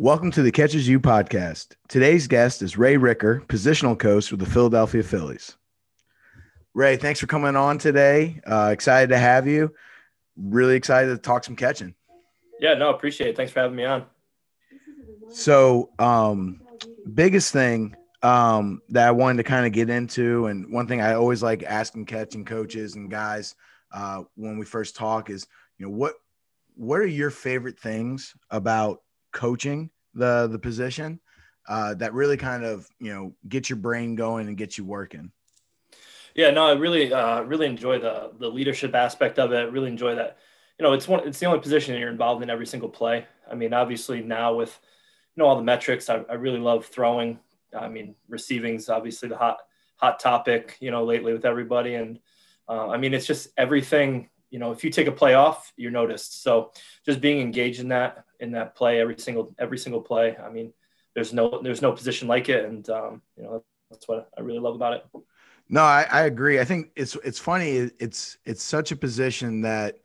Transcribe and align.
Welcome 0.00 0.30
to 0.30 0.42
the 0.42 0.50
Catches 0.50 0.88
You 0.88 0.98
podcast. 0.98 1.74
Today's 1.86 2.26
guest 2.26 2.62
is 2.62 2.78
Ray 2.78 2.96
Ricker, 2.96 3.42
positional 3.48 3.98
coach 3.98 4.30
with 4.30 4.40
the 4.40 4.46
Philadelphia 4.46 5.02
Phillies. 5.02 5.58
Ray, 6.72 6.96
thanks 6.96 7.20
for 7.20 7.26
coming 7.26 7.54
on 7.54 7.76
today. 7.76 8.40
Uh, 8.46 8.70
excited 8.72 9.10
to 9.10 9.18
have 9.18 9.46
you. 9.46 9.74
Really 10.38 10.74
excited 10.74 11.10
to 11.10 11.18
talk 11.18 11.44
some 11.44 11.54
catching. 11.54 11.94
Yeah, 12.60 12.72
no, 12.72 12.88
appreciate 12.88 13.28
it. 13.28 13.36
Thanks 13.36 13.52
for 13.52 13.60
having 13.60 13.76
me 13.76 13.84
on. 13.84 14.06
So, 15.34 15.90
um, 15.98 16.62
biggest 17.12 17.52
thing 17.52 17.94
um, 18.22 18.80
that 18.88 19.06
I 19.06 19.10
wanted 19.10 19.42
to 19.42 19.50
kind 19.50 19.66
of 19.66 19.72
get 19.72 19.90
into, 19.90 20.46
and 20.46 20.72
one 20.72 20.86
thing 20.86 21.02
I 21.02 21.12
always 21.12 21.42
like 21.42 21.62
asking 21.62 22.06
catching 22.06 22.46
coaches 22.46 22.94
and 22.94 23.10
guys 23.10 23.54
uh, 23.92 24.22
when 24.34 24.56
we 24.56 24.64
first 24.64 24.96
talk 24.96 25.28
is, 25.28 25.46
you 25.76 25.84
know, 25.84 25.92
what 25.92 26.14
what 26.74 27.00
are 27.00 27.06
your 27.06 27.28
favorite 27.28 27.78
things 27.78 28.34
about 28.48 29.02
coaching 29.32 29.90
the 30.14 30.48
the 30.50 30.58
position 30.58 31.20
uh, 31.68 31.94
that 31.94 32.12
really 32.14 32.36
kind 32.36 32.64
of 32.64 32.88
you 32.98 33.12
know 33.12 33.34
get 33.48 33.70
your 33.70 33.76
brain 33.76 34.14
going 34.14 34.48
and 34.48 34.56
get 34.56 34.78
you 34.78 34.84
working? 34.84 35.32
Yeah, 36.34 36.50
no, 36.50 36.66
I 36.66 36.72
really 36.72 37.12
uh, 37.12 37.42
really 37.42 37.66
enjoy 37.66 37.98
the 37.98 38.32
the 38.38 38.48
leadership 38.48 38.94
aspect 38.94 39.38
of 39.38 39.52
it. 39.52 39.72
Really 39.72 39.88
enjoy 39.88 40.14
that. 40.14 40.38
You 40.78 40.84
know, 40.84 40.92
it's 40.92 41.08
one 41.08 41.26
it's 41.26 41.38
the 41.38 41.46
only 41.46 41.60
position 41.60 41.98
you're 41.98 42.10
involved 42.10 42.42
in 42.42 42.50
every 42.50 42.66
single 42.66 42.88
play. 42.88 43.26
I 43.50 43.54
mean, 43.54 43.72
obviously 43.72 44.22
now 44.22 44.54
with 44.54 44.78
you 45.36 45.42
know 45.42 45.48
all 45.48 45.56
the 45.56 45.62
metrics, 45.62 46.08
I, 46.08 46.24
I 46.28 46.34
really 46.34 46.58
love 46.58 46.86
throwing. 46.86 47.38
I 47.76 47.88
mean, 47.88 48.14
receiving's 48.28 48.88
obviously 48.88 49.28
the 49.28 49.36
hot 49.36 49.58
hot 49.96 50.20
topic. 50.20 50.76
You 50.80 50.90
know, 50.90 51.04
lately 51.04 51.32
with 51.32 51.44
everybody, 51.44 51.94
and 51.94 52.18
uh, 52.68 52.88
I 52.88 52.96
mean, 52.96 53.14
it's 53.14 53.26
just 53.26 53.48
everything. 53.56 54.28
You 54.50 54.58
know, 54.58 54.72
if 54.72 54.82
you 54.84 54.90
take 54.90 55.06
a 55.06 55.12
play 55.12 55.34
off, 55.34 55.72
you're 55.76 55.90
noticed. 55.90 56.42
So 56.42 56.72
just 57.06 57.20
being 57.20 57.40
engaged 57.40 57.80
in 57.80 57.88
that 57.88 58.24
in 58.38 58.52
that 58.52 58.74
play 58.74 59.00
every 59.00 59.18
single 59.18 59.54
every 59.58 59.78
single 59.78 60.00
play. 60.00 60.36
I 60.36 60.50
mean, 60.50 60.72
there's 61.14 61.32
no 61.32 61.60
there's 61.62 61.82
no 61.82 61.92
position 61.92 62.28
like 62.28 62.48
it, 62.48 62.64
and 62.64 62.88
um, 62.90 63.22
you 63.36 63.44
know 63.44 63.64
that's 63.90 64.08
what 64.08 64.28
I 64.36 64.40
really 64.40 64.58
love 64.58 64.74
about 64.74 64.94
it. 64.94 65.04
No, 65.68 65.82
I, 65.82 66.06
I 66.10 66.22
agree. 66.22 66.58
I 66.58 66.64
think 66.64 66.90
it's 66.96 67.16
it's 67.24 67.38
funny. 67.38 67.90
It's 67.98 68.38
it's 68.44 68.62
such 68.62 68.92
a 68.92 68.96
position 68.96 69.62
that 69.62 70.00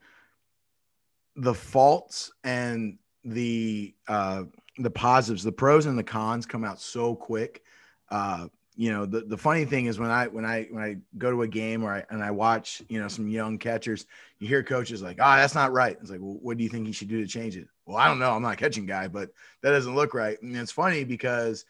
the 1.35 1.53
faults 1.53 2.31
and 2.43 2.97
the 3.23 3.95
uh, 4.07 4.43
the 4.77 4.91
positives, 4.91 5.43
the 5.43 5.51
pros 5.51 5.85
and 5.85 5.97
the 5.97 6.03
cons 6.03 6.45
come 6.45 6.63
out 6.63 6.79
so 6.79 7.15
quick. 7.15 7.63
Uh, 8.09 8.47
you 8.75 8.91
know, 8.91 9.05
the, 9.05 9.21
the 9.21 9.37
funny 9.37 9.65
thing 9.65 9.85
is 9.85 9.99
when 9.99 10.11
I 10.11 10.27
when 10.27 10.45
I 10.45 10.67
when 10.69 10.83
I 10.83 10.97
go 11.17 11.31
to 11.31 11.43
a 11.43 11.47
game 11.47 11.83
or 11.83 11.93
I 11.93 12.03
and 12.09 12.23
I 12.23 12.31
watch, 12.31 12.81
you 12.89 12.99
know, 12.99 13.07
some 13.07 13.27
young 13.27 13.57
catchers, 13.57 14.05
you 14.39 14.47
hear 14.47 14.63
coaches 14.63 15.01
like, 15.01 15.17
"Oh, 15.19 15.35
that's 15.35 15.55
not 15.55 15.71
right." 15.71 15.97
It's 16.01 16.09
like, 16.09 16.19
"Well, 16.21 16.37
what 16.41 16.57
do 16.57 16.63
you 16.63 16.69
think 16.69 16.85
he 16.85 16.93
should 16.93 17.07
do 17.07 17.21
to 17.21 17.27
change 17.27 17.55
it?" 17.55 17.67
Well, 17.85 17.97
I 17.97 18.07
don't 18.07 18.19
know. 18.19 18.31
I'm 18.31 18.41
not 18.41 18.53
a 18.53 18.57
catching 18.57 18.85
guy, 18.85 19.07
but 19.07 19.29
that 19.61 19.71
doesn't 19.71 19.95
look 19.95 20.13
right. 20.13 20.41
And 20.41 20.55
it's 20.57 20.71
funny 20.71 21.03
because 21.03 21.65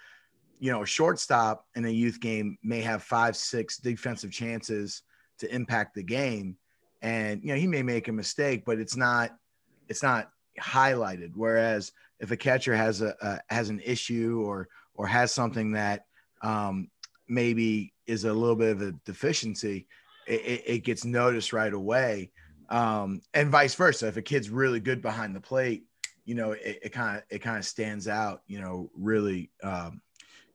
you 0.59 0.71
know, 0.71 0.83
a 0.83 0.85
shortstop 0.85 1.65
in 1.75 1.85
a 1.85 1.89
youth 1.89 2.19
game 2.19 2.57
may 2.63 2.81
have 2.81 3.03
five, 3.03 3.35
six 3.35 3.77
defensive 3.77 4.31
chances 4.31 5.03
to 5.39 5.53
impact 5.53 5.95
the 5.95 6.03
game. 6.03 6.57
And, 7.01 7.41
you 7.43 7.49
know, 7.49 7.55
he 7.55 7.67
may 7.67 7.83
make 7.83 8.07
a 8.07 8.13
mistake, 8.13 8.63
but 8.65 8.79
it's 8.79 8.95
not, 8.95 9.31
it's 9.89 10.01
not 10.01 10.31
highlighted. 10.59 11.31
Whereas 11.35 11.91
if 12.19 12.31
a 12.31 12.37
catcher 12.37 12.75
has 12.75 13.01
a, 13.01 13.15
a 13.21 13.53
has 13.53 13.69
an 13.69 13.81
issue 13.83 14.41
or, 14.45 14.69
or 14.95 15.05
has 15.05 15.33
something 15.33 15.73
that 15.73 16.05
um, 16.41 16.89
maybe 17.27 17.93
is 18.07 18.25
a 18.25 18.33
little 18.33 18.55
bit 18.55 18.71
of 18.71 18.81
a 18.81 18.91
deficiency, 19.05 19.87
it, 20.27 20.63
it 20.65 20.83
gets 20.83 21.05
noticed 21.05 21.53
right 21.53 21.73
away. 21.73 22.31
Um, 22.69 23.21
and 23.33 23.49
vice 23.49 23.75
versa. 23.75 24.07
If 24.07 24.17
a 24.17 24.21
kid's 24.21 24.49
really 24.49 24.79
good 24.79 25.01
behind 25.01 25.35
the 25.35 25.41
plate, 25.41 25.85
you 26.25 26.33
know, 26.33 26.53
it 26.53 26.91
kind 26.91 27.17
of, 27.17 27.23
it 27.29 27.39
kind 27.39 27.57
of 27.57 27.65
stands 27.65 28.07
out, 28.07 28.41
you 28.47 28.59
know, 28.59 28.89
really, 28.95 29.51
um, 29.61 30.01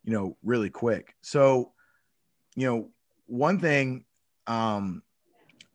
you 0.03 0.13
know, 0.13 0.37
really 0.43 0.71
quick. 0.71 1.15
So, 1.21 1.73
you 2.57 2.67
know, 2.67 2.91
one 3.27 3.61
thing, 3.61 4.05
um, 4.49 5.03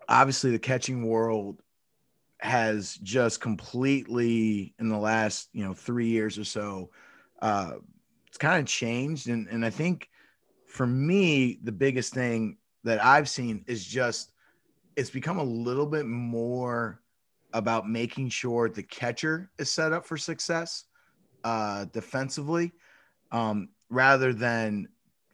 obviously 0.10 0.52
the 0.52 0.60
catching 0.60 1.08
world 1.08 1.62
has 2.40 2.96
just 2.96 3.40
completely 3.40 4.74
in 4.78 4.90
the 4.90 4.98
last, 4.98 5.48
you 5.54 5.64
know, 5.64 5.74
three 5.74 6.08
years 6.08 6.38
or 6.38 6.44
so, 6.44 6.90
uh, 7.42 7.76
it's 8.28 8.38
kind 8.38 8.60
of 8.60 8.68
changed. 8.68 9.30
And, 9.30 9.48
and 9.48 9.66
I 9.66 9.70
think 9.70 10.10
for 10.76 10.86
me, 10.86 11.60
the 11.64 11.72
biggest 11.72 12.14
thing 12.14 12.58
that 12.84 13.04
I've 13.04 13.30
seen 13.30 13.64
is 13.66 13.86
just, 13.86 14.32
it's 14.96 15.10
become 15.10 15.40
a 15.40 15.44
little 15.44 15.86
bit 15.86 16.06
more 16.06 17.02
about 17.54 17.90
making 17.90 18.30
sure 18.30 18.70
the 18.70 18.84
catcher 18.84 19.50
is 19.58 19.72
set 19.72 19.94
up 19.94 20.06
for 20.06 20.18
success 20.18 20.86
uh, 21.44 21.86
defensively. 21.86 22.74
Um, 23.32 23.70
rather 23.90 24.34
than 24.34 24.90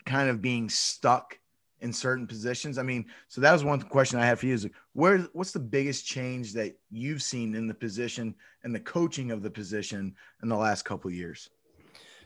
kind 0.06 0.30
of 0.30 0.42
being 0.42 0.70
stuck 0.70 1.38
in 1.80 1.92
certain 1.92 2.28
positions. 2.28 2.78
I 2.78 2.84
mean, 2.84 3.06
so 3.28 3.42
that 3.42 3.52
was 3.52 3.64
one 3.64 3.82
question 3.82 4.20
I 4.20 4.26
had 4.26 4.38
for 4.38 4.46
you 4.46 4.54
is 4.54 4.68
where 4.94 5.20
what's 5.34 5.52
the 5.52 5.60
biggest 5.60 6.06
change 6.06 6.54
that 6.54 6.78
you've 6.92 7.24
seen 7.24 7.56
in 7.56 7.68
the 7.68 7.74
position 7.74 8.36
and 8.64 8.74
the 8.74 8.80
coaching 8.80 9.32
of 9.32 9.42
the 9.42 9.50
position 9.50 10.16
in 10.44 10.50
the 10.50 10.56
last 10.56 10.86
couple 10.86 11.10
years? 11.10 11.50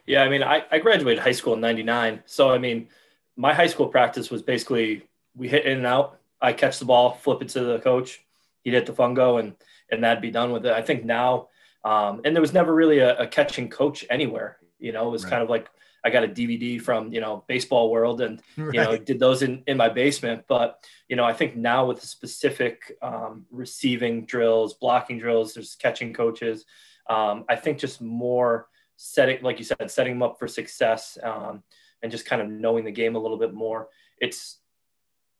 Yeah, 0.05 0.23
I 0.23 0.29
mean, 0.29 0.43
I, 0.43 0.63
I 0.71 0.79
graduated 0.79 1.23
high 1.23 1.31
school 1.31 1.53
in 1.53 1.61
99. 1.61 2.23
So 2.25 2.51
I 2.51 2.57
mean, 2.57 2.89
my 3.35 3.53
high 3.53 3.67
school 3.67 3.87
practice 3.87 4.29
was 4.29 4.41
basically 4.41 5.03
we 5.35 5.47
hit 5.47 5.65
in 5.65 5.77
and 5.77 5.85
out. 5.85 6.19
I 6.41 6.53
catch 6.53 6.79
the 6.79 6.85
ball, 6.85 7.13
flip 7.13 7.41
it 7.41 7.49
to 7.49 7.61
the 7.61 7.79
coach, 7.79 8.23
he'd 8.63 8.73
hit 8.73 8.85
the 8.85 8.93
fungo 8.93 9.39
and 9.39 9.55
and 9.91 10.03
that'd 10.03 10.21
be 10.21 10.31
done 10.31 10.51
with 10.51 10.65
it. 10.65 10.73
I 10.73 10.81
think 10.81 11.05
now 11.05 11.47
um, 11.85 12.21
and 12.25 12.35
there 12.35 12.41
was 12.41 12.53
never 12.53 12.73
really 12.73 12.99
a, 12.99 13.15
a 13.19 13.27
catching 13.27 13.69
coach 13.69 14.03
anywhere. 14.09 14.57
You 14.79 14.91
know, 14.91 15.07
it 15.07 15.11
was 15.11 15.23
right. 15.23 15.29
kind 15.29 15.43
of 15.43 15.49
like 15.49 15.69
I 16.03 16.09
got 16.09 16.23
a 16.23 16.27
DVD 16.27 16.81
from 16.81 17.13
you 17.13 17.21
know 17.21 17.43
baseball 17.47 17.91
world 17.91 18.21
and 18.21 18.41
you 18.57 18.73
know 18.73 18.97
did 18.97 19.19
those 19.19 19.43
in 19.43 19.63
in 19.67 19.77
my 19.77 19.89
basement. 19.89 20.45
But 20.47 20.83
you 21.07 21.15
know 21.15 21.23
I 21.23 21.33
think 21.33 21.55
now 21.55 21.85
with 21.85 22.01
the 22.01 22.07
specific 22.07 22.97
um, 23.01 23.45
receiving 23.51 24.25
drills, 24.25 24.73
blocking 24.73 25.19
drills, 25.19 25.53
there's 25.53 25.75
catching 25.75 26.11
coaches. 26.11 26.65
Um, 27.07 27.45
I 27.47 27.55
think 27.55 27.77
just 27.77 28.01
more 28.01 28.67
setting, 28.97 29.43
like 29.43 29.59
you 29.59 29.65
said, 29.65 29.91
setting 29.91 30.13
them 30.13 30.23
up 30.23 30.39
for 30.39 30.47
success 30.47 31.19
um, 31.21 31.61
and 32.05 32.11
just 32.11 32.25
kind 32.25 32.41
of 32.41 32.47
knowing 32.47 32.85
the 32.85 32.91
game 32.91 33.15
a 33.15 33.19
little 33.19 33.37
bit 33.37 33.53
more. 33.53 33.89
It's 34.21 34.59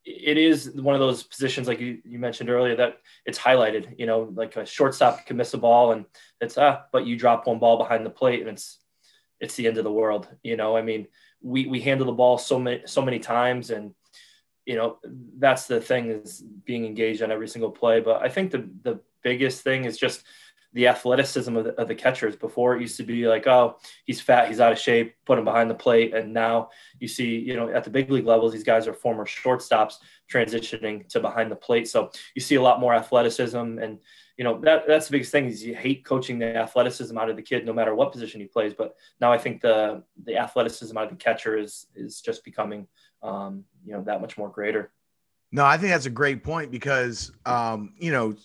it 0.04 0.38
is 0.38 0.70
one 0.72 0.94
of 0.94 1.02
those 1.02 1.24
positions 1.24 1.68
like 1.68 1.80
you, 1.80 2.00
you 2.04 2.20
mentioned 2.20 2.50
earlier 2.50 2.76
that 2.76 3.00
it's 3.26 3.40
highlighted 3.40 3.98
you 3.98 4.06
know 4.06 4.32
like 4.36 4.56
a 4.56 4.64
shortstop 4.64 5.26
can 5.26 5.36
miss 5.36 5.56
a 5.56 5.58
ball 5.58 5.94
and 5.94 6.06
it's 6.40 6.60
ah 6.60 6.84
but 6.92 7.08
you 7.08 7.18
drop 7.18 7.48
one 7.48 7.58
ball 7.58 7.80
behind 7.80 8.06
the 8.06 8.10
plate 8.12 8.42
and 8.42 8.50
it's 8.50 8.78
it's 9.40 9.56
the 9.56 9.68
end 9.68 9.78
of 9.78 9.84
the 9.84 9.92
world. 9.92 10.28
You 10.44 10.58
know, 10.58 10.76
I 10.76 10.82
mean, 10.82 11.08
we 11.42 11.68
we 11.68 11.82
handle 11.82 12.08
the 12.08 12.14
ball 12.14 12.38
so 12.38 12.60
many 12.60 12.82
so 12.86 13.02
many 13.02 13.20
times, 13.20 13.70
and 13.70 13.94
you 14.66 14.76
know 14.76 14.98
that's 15.38 15.68
the 15.68 15.82
thing 15.82 16.10
is 16.10 16.42
being 16.42 16.86
engaged 16.86 17.22
on 17.22 17.32
every 17.32 17.48
single 17.48 17.72
play. 17.72 18.00
But 18.00 18.24
I 18.24 18.30
think 18.30 18.52
the 18.52 18.70
the 18.84 19.00
biggest 19.24 19.62
thing 19.64 19.86
is 19.86 19.98
just 19.98 20.24
the 20.76 20.88
athleticism 20.88 21.56
of 21.56 21.64
the, 21.64 21.72
of 21.82 21.88
the 21.88 21.96
catchers. 21.96 22.36
Before 22.36 22.76
it 22.76 22.82
used 22.82 22.98
to 22.98 23.04
be 23.04 23.28
like, 23.28 23.48
oh, 23.48 23.78
he's 24.04 24.22
fat, 24.22 24.50
he's 24.50 24.60
out 24.60 24.74
of 24.74 24.78
shape, 24.78 25.16
put 25.26 25.40
him 25.40 25.46
behind 25.46 25.72
the 25.72 25.76
plate, 25.76 26.14
and 26.14 26.34
now 26.34 26.70
you 27.00 27.08
see, 27.08 27.40
you 27.40 27.56
know, 27.56 27.70
at 27.70 27.86
the 27.86 27.90
big 27.90 28.12
league 28.12 28.26
levels, 28.26 28.52
these 28.54 28.64
guys 28.64 28.88
are 28.88 28.94
former 28.94 29.26
shortstops 29.26 29.96
transitioning 30.32 31.08
to 31.08 31.20
behind 31.20 31.50
the 31.50 31.56
plate. 31.56 31.88
So 31.88 32.12
you 32.36 32.42
see 32.42 32.56
a 32.56 32.62
lot 32.62 32.80
more 32.80 32.94
athleticism 32.94 33.58
and 33.58 34.00
you 34.38 34.44
know 34.44 34.60
that 34.62 34.84
that's 34.86 35.08
the 35.08 35.14
biggest 35.14 35.32
thing 35.32 35.46
is 35.46 35.64
you 35.64 35.76
hate 35.76 36.04
coaching 36.04 36.40
the 36.40 36.58
athleticism 36.58 37.18
out 37.18 37.30
of 37.30 37.38
the 37.38 37.42
kid 37.42 37.66
no 37.66 37.72
matter 37.72 37.96
what 37.96 38.12
position 38.12 38.42
he 38.42 38.48
plays 38.48 38.74
but 38.78 38.96
now 39.22 39.32
i 39.32 39.38
think 39.38 39.62
the 39.62 40.04
the 40.26 40.36
athleticism 40.36 40.98
out 40.98 41.06
of 41.06 41.10
the 41.12 41.16
catcher 41.16 41.58
is 41.58 41.88
is 41.96 42.20
just 42.20 42.44
becoming 42.44 42.86
um, 43.24 43.64
you 43.86 43.94
know 43.94 44.04
that 44.04 44.20
much 44.20 44.38
more 44.38 44.50
greater 44.50 44.92
no 45.56 45.66
i 45.66 45.78
think 45.78 45.92
that's 45.92 46.06
a 46.06 46.10
great 46.12 46.44
point 46.44 46.70
because 46.72 47.32
um, 47.46 47.94
you 47.98 48.12
know 48.12 48.36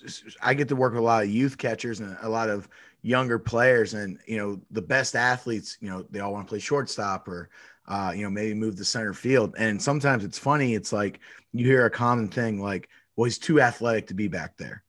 i 0.42 0.54
get 0.54 0.68
to 0.68 0.76
work 0.76 0.92
with 0.92 1.02
a 1.02 1.04
lot 1.04 1.22
of 1.24 1.30
youth 1.30 1.58
catchers 1.58 2.00
and 2.00 2.16
a 2.22 2.28
lot 2.28 2.48
of 2.48 2.68
younger 3.02 3.38
players 3.38 3.94
and 3.94 4.18
you 4.26 4.36
know 4.36 4.60
the 4.70 4.82
best 4.82 5.16
athletes 5.16 5.78
you 5.80 5.88
know 5.88 6.04
they 6.10 6.20
all 6.20 6.32
want 6.32 6.46
to 6.46 6.50
play 6.50 6.58
shortstop 6.58 7.26
or 7.28 7.50
uh, 7.90 8.12
you 8.14 8.22
know 8.22 8.30
maybe 8.30 8.54
move 8.54 8.76
to 8.76 8.84
center 8.84 9.12
field. 9.12 9.54
And 9.58 9.82
sometimes 9.82 10.24
it's 10.24 10.38
funny 10.38 10.74
it's 10.74 10.92
like 10.92 11.20
you 11.52 11.66
hear 11.66 11.86
a 11.86 11.90
common 11.90 12.28
thing 12.28 12.62
like 12.62 12.88
well 13.16 13.24
he's 13.24 13.38
too 13.38 13.60
athletic 13.60 14.06
to 14.06 14.14
be 14.14 14.28
back 14.28 14.56
there. 14.56 14.84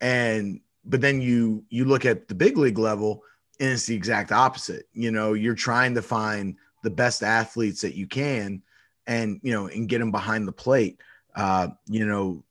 And 0.00 0.60
but 0.84 1.00
then 1.00 1.20
you 1.20 1.64
you 1.68 1.84
look 1.84 2.06
at 2.06 2.28
the 2.28 2.34
big 2.34 2.56
league 2.56 2.78
level 2.78 3.22
and 3.60 3.70
it's 3.70 3.86
the 3.86 3.94
exact 3.94 4.32
opposite. 4.32 4.88
You 4.92 5.10
know 5.10 5.34
you're 5.34 5.54
trying 5.54 5.94
to 5.94 6.02
find 6.02 6.56
the 6.82 6.90
best 6.90 7.22
athletes 7.22 7.82
that 7.82 7.94
you 7.94 8.06
can 8.06 8.62
and 9.06 9.38
you 9.42 9.52
know 9.52 9.66
and 9.66 9.88
get 9.88 9.98
them 9.98 10.10
behind 10.10 10.48
the 10.48 10.52
plate 10.52 11.00
uh 11.36 11.68
you 11.86 12.06
know 12.06 12.42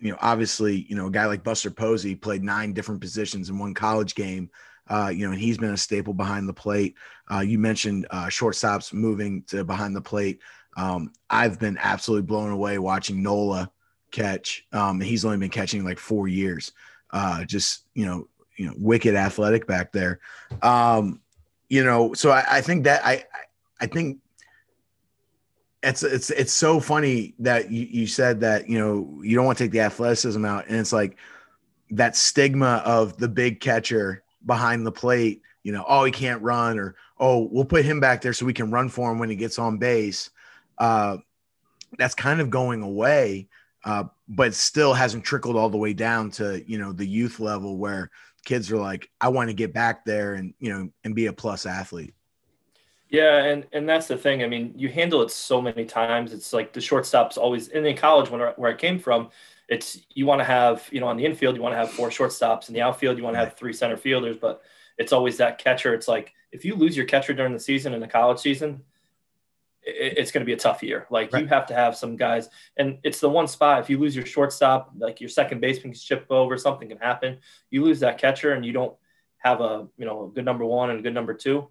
you 0.00 0.10
know 0.10 0.18
obviously 0.20 0.86
you 0.88 0.96
know 0.96 1.06
a 1.06 1.10
guy 1.10 1.26
like 1.26 1.44
buster 1.44 1.70
posey 1.70 2.14
played 2.14 2.42
nine 2.42 2.72
different 2.72 3.00
positions 3.00 3.50
in 3.50 3.58
one 3.58 3.74
college 3.74 4.14
game 4.14 4.50
uh, 4.90 5.12
you 5.14 5.26
know, 5.26 5.32
and 5.32 5.40
he's 5.40 5.58
been 5.58 5.74
a 5.74 5.76
staple 5.76 6.14
behind 6.14 6.48
the 6.48 6.54
plate. 6.54 6.94
Uh, 7.30 7.40
you 7.40 7.58
mentioned 7.58 8.06
uh, 8.10 8.24
shortstops 8.26 8.92
moving 8.94 9.42
to 9.42 9.62
behind 9.62 9.94
the 9.94 10.00
plate. 10.00 10.40
Um, 10.78 11.12
I've 11.28 11.58
been 11.58 11.76
absolutely 11.78 12.26
blown 12.26 12.52
away 12.52 12.78
watching 12.78 13.22
Nola 13.22 13.70
catch. 14.12 14.66
Um, 14.72 14.98
he's 14.98 15.26
only 15.26 15.36
been 15.36 15.50
catching 15.50 15.84
like 15.84 15.98
four 15.98 16.26
years 16.26 16.72
uh, 17.10 17.44
just 17.44 17.84
you 17.94 18.06
know, 18.06 18.28
you 18.56 18.66
know, 18.66 18.74
wicked 18.76 19.14
athletic 19.14 19.66
back 19.66 19.92
there. 19.92 20.20
Um, 20.62 21.20
you 21.68 21.84
know, 21.84 22.14
so 22.14 22.30
I, 22.30 22.44
I 22.50 22.60
think 22.60 22.84
that 22.84 23.04
I, 23.04 23.24
I 23.80 23.86
think 23.86 24.18
it's 25.82 26.02
it's 26.02 26.30
it's 26.30 26.52
so 26.52 26.80
funny 26.80 27.34
that 27.38 27.70
you, 27.70 27.86
you 27.90 28.06
said 28.06 28.40
that 28.40 28.68
you 28.68 28.78
know 28.78 29.20
you 29.22 29.36
don't 29.36 29.46
want 29.46 29.58
to 29.58 29.64
take 29.64 29.70
the 29.70 29.80
athleticism 29.80 30.44
out 30.44 30.66
and 30.68 30.76
it's 30.76 30.92
like 30.92 31.16
that 31.90 32.16
stigma 32.16 32.82
of 32.84 33.16
the 33.16 33.28
big 33.28 33.60
catcher 33.60 34.22
behind 34.44 34.84
the 34.84 34.92
plate 34.92 35.42
you 35.62 35.72
know 35.72 35.84
oh 35.88 36.04
he 36.04 36.10
can't 36.10 36.42
run 36.42 36.78
or 36.78 36.96
oh 37.18 37.48
we'll 37.52 37.64
put 37.64 37.84
him 37.84 38.00
back 38.00 38.20
there 38.20 38.32
so 38.32 38.44
we 38.44 38.52
can 38.52 38.70
run 38.70 38.88
for 38.88 39.10
him 39.10 39.18
when 39.18 39.30
he 39.30 39.36
gets 39.36 39.58
on 39.58 39.78
base. 39.78 40.30
Uh, 40.78 41.16
that's 41.96 42.14
kind 42.14 42.40
of 42.40 42.50
going 42.50 42.82
away 42.82 43.48
uh, 43.84 44.04
but 44.28 44.54
still 44.54 44.92
hasn't 44.92 45.24
trickled 45.24 45.56
all 45.56 45.70
the 45.70 45.76
way 45.78 45.92
down 45.92 46.30
to 46.30 46.62
you 46.70 46.78
know 46.78 46.92
the 46.92 47.06
youth 47.06 47.40
level 47.40 47.78
where 47.78 48.10
kids 48.44 48.70
are 48.70 48.76
like 48.76 49.10
i 49.20 49.28
want 49.28 49.48
to 49.48 49.54
get 49.54 49.72
back 49.72 50.04
there 50.04 50.34
and 50.34 50.54
you 50.58 50.70
know 50.70 50.88
and 51.04 51.14
be 51.14 51.26
a 51.26 51.32
plus 51.32 51.66
athlete 51.66 52.14
yeah, 53.10 53.44
and 53.44 53.66
and 53.72 53.88
that's 53.88 54.06
the 54.06 54.16
thing. 54.16 54.42
I 54.42 54.46
mean, 54.48 54.74
you 54.76 54.88
handle 54.88 55.22
it 55.22 55.30
so 55.30 55.62
many 55.62 55.86
times. 55.86 56.32
It's 56.32 56.52
like 56.52 56.72
the 56.72 56.80
shortstops 56.80 57.38
always. 57.38 57.68
And 57.68 57.86
in 57.86 57.96
college, 57.96 58.30
when 58.30 58.40
where 58.40 58.70
I 58.70 58.74
came 58.74 58.98
from, 58.98 59.30
it's 59.68 60.00
you 60.10 60.26
want 60.26 60.40
to 60.40 60.44
have 60.44 60.86
you 60.92 61.00
know 61.00 61.08
on 61.08 61.16
the 61.16 61.24
infield 61.24 61.56
you 61.56 61.62
want 61.62 61.72
to 61.72 61.78
have 61.78 61.90
four 61.90 62.10
shortstops. 62.10 62.68
In 62.68 62.74
the 62.74 62.82
outfield, 62.82 63.16
you 63.16 63.24
want 63.24 63.34
to 63.34 63.40
have 63.40 63.56
three 63.56 63.72
center 63.72 63.96
fielders. 63.96 64.36
But 64.36 64.62
it's 64.98 65.12
always 65.12 65.38
that 65.38 65.58
catcher. 65.58 65.94
It's 65.94 66.08
like 66.08 66.34
if 66.52 66.66
you 66.66 66.74
lose 66.74 66.96
your 66.96 67.06
catcher 67.06 67.32
during 67.32 67.54
the 67.54 67.60
season 67.60 67.94
in 67.94 68.00
the 68.00 68.06
college 68.06 68.40
season, 68.40 68.82
it, 69.82 70.18
it's 70.18 70.30
going 70.30 70.42
to 70.42 70.46
be 70.46 70.52
a 70.52 70.58
tough 70.58 70.82
year. 70.82 71.06
Like 71.08 71.32
right. 71.32 71.42
you 71.42 71.48
have 71.48 71.66
to 71.68 71.74
have 71.74 71.96
some 71.96 72.14
guys, 72.14 72.50
and 72.76 72.98
it's 73.04 73.20
the 73.20 73.30
one 73.30 73.48
spot. 73.48 73.80
If 73.80 73.88
you 73.88 73.98
lose 73.98 74.14
your 74.14 74.26
shortstop, 74.26 74.92
like 74.98 75.18
your 75.18 75.30
second 75.30 75.62
baseman 75.62 75.92
can 75.92 76.00
chip 76.00 76.26
over, 76.28 76.58
something 76.58 76.90
can 76.90 76.98
happen. 76.98 77.38
You 77.70 77.84
lose 77.84 78.00
that 78.00 78.18
catcher, 78.18 78.52
and 78.52 78.66
you 78.66 78.72
don't 78.72 78.94
have 79.38 79.62
a 79.62 79.88
you 79.96 80.04
know 80.04 80.26
a 80.26 80.28
good 80.28 80.44
number 80.44 80.66
one 80.66 80.90
and 80.90 80.98
a 80.98 81.02
good 81.02 81.14
number 81.14 81.32
two 81.32 81.68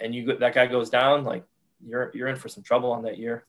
and 0.00 0.14
you 0.14 0.36
that 0.36 0.54
guy 0.54 0.66
goes 0.66 0.90
down, 0.90 1.24
like 1.24 1.44
you're 1.84 2.10
you're 2.14 2.28
in 2.28 2.36
for 2.36 2.48
some 2.48 2.62
trouble 2.62 2.92
on 2.92 3.02
that 3.04 3.18
year. 3.18 3.44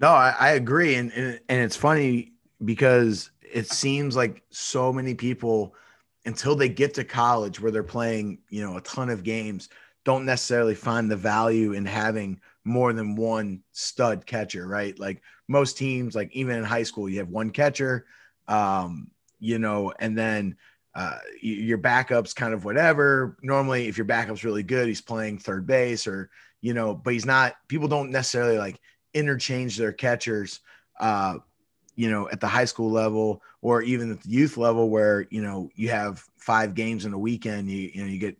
No, 0.00 0.08
I, 0.08 0.34
I 0.38 0.50
agree, 0.50 0.96
and, 0.96 1.12
and 1.12 1.40
and 1.48 1.60
it's 1.60 1.76
funny 1.76 2.32
because 2.64 3.30
it 3.40 3.68
seems 3.70 4.16
like 4.16 4.42
so 4.50 4.92
many 4.92 5.14
people 5.14 5.74
until 6.26 6.56
they 6.56 6.68
get 6.68 6.94
to 6.94 7.04
college 7.04 7.60
where 7.60 7.70
they're 7.70 7.82
playing, 7.82 8.38
you 8.48 8.62
know, 8.62 8.76
a 8.76 8.80
ton 8.80 9.10
of 9.10 9.22
games, 9.22 9.68
don't 10.04 10.24
necessarily 10.24 10.74
find 10.74 11.10
the 11.10 11.16
value 11.16 11.72
in 11.72 11.84
having 11.84 12.40
more 12.64 12.92
than 12.92 13.14
one 13.14 13.62
stud 13.72 14.24
catcher, 14.24 14.66
right? 14.66 14.98
Like 14.98 15.22
most 15.48 15.76
teams, 15.76 16.14
like 16.14 16.32
even 16.32 16.56
in 16.56 16.64
high 16.64 16.82
school, 16.82 17.08
you 17.08 17.18
have 17.18 17.28
one 17.28 17.50
catcher, 17.50 18.06
um, 18.48 19.10
you 19.38 19.58
know, 19.58 19.92
and 19.98 20.16
then 20.16 20.56
uh, 20.94 21.18
your 21.40 21.78
backup's 21.78 22.32
kind 22.32 22.54
of 22.54 22.64
whatever. 22.64 23.36
Normally, 23.42 23.88
if 23.88 23.98
your 23.98 24.04
backup's 24.04 24.44
really 24.44 24.62
good, 24.62 24.86
he's 24.86 25.00
playing 25.00 25.38
third 25.38 25.66
base 25.66 26.06
or, 26.06 26.30
you 26.60 26.72
know, 26.72 26.94
but 26.94 27.12
he's 27.12 27.26
not, 27.26 27.54
people 27.68 27.88
don't 27.88 28.10
necessarily 28.10 28.58
like 28.58 28.80
interchange 29.12 29.76
their 29.76 29.92
catchers, 29.92 30.60
uh, 31.00 31.38
you 31.96 32.10
know, 32.10 32.28
at 32.30 32.40
the 32.40 32.46
high 32.46 32.64
school 32.64 32.90
level 32.90 33.42
or 33.60 33.82
even 33.82 34.12
at 34.12 34.20
the 34.22 34.30
youth 34.30 34.56
level 34.56 34.88
where, 34.88 35.26
you 35.30 35.42
know, 35.42 35.68
you 35.74 35.88
have 35.88 36.24
five 36.38 36.74
games 36.74 37.04
in 37.04 37.12
a 37.12 37.18
weekend, 37.18 37.70
you, 37.70 37.90
you 37.92 38.02
know, 38.02 38.08
you 38.08 38.18
get, 38.18 38.36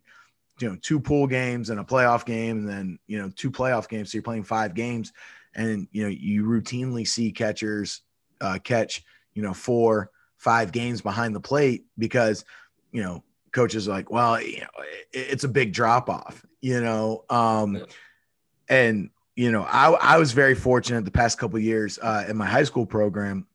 you 0.59 0.69
know, 0.69 0.77
two 0.81 0.99
pool 0.99 1.27
games 1.27 1.69
and 1.69 1.79
a 1.79 1.83
playoff 1.83 2.25
game 2.25 2.59
and 2.59 2.69
then, 2.69 2.99
you 3.07 3.21
know, 3.21 3.29
two 3.35 3.51
playoff 3.51 3.89
games. 3.89 4.11
So 4.11 4.17
you're 4.17 4.23
playing 4.23 4.43
five 4.43 4.73
games 4.73 5.11
and, 5.55 5.87
you 5.91 6.03
know, 6.03 6.09
you 6.09 6.45
routinely 6.45 7.05
see 7.07 7.31
catchers 7.31 8.01
uh, 8.39 8.59
catch, 8.63 9.03
you 9.33 9.41
know, 9.41 9.53
four, 9.53 10.11
five 10.37 10.71
games 10.71 11.01
behind 11.01 11.35
the 11.35 11.39
plate 11.39 11.85
because, 11.97 12.45
you 12.91 13.01
know, 13.01 13.23
coaches 13.51 13.87
are 13.87 13.91
like, 13.91 14.11
well, 14.11 14.41
you 14.41 14.59
know, 14.59 14.67
it, 15.13 15.27
it's 15.31 15.43
a 15.43 15.49
big 15.49 15.73
drop 15.73 16.09
off, 16.09 16.45
you 16.61 16.81
know. 16.81 17.23
Um, 17.29 17.85
and 18.67 19.09
you 19.35 19.51
know, 19.51 19.63
I, 19.63 19.91
I 19.91 20.17
was 20.17 20.31
very 20.31 20.55
fortunate 20.55 21.03
the 21.03 21.11
past 21.11 21.37
couple 21.37 21.59
years 21.59 21.99
uh, 22.01 22.25
in 22.27 22.37
my 22.37 22.45
high 22.45 22.63
school 22.63 22.85
program. 22.85 23.47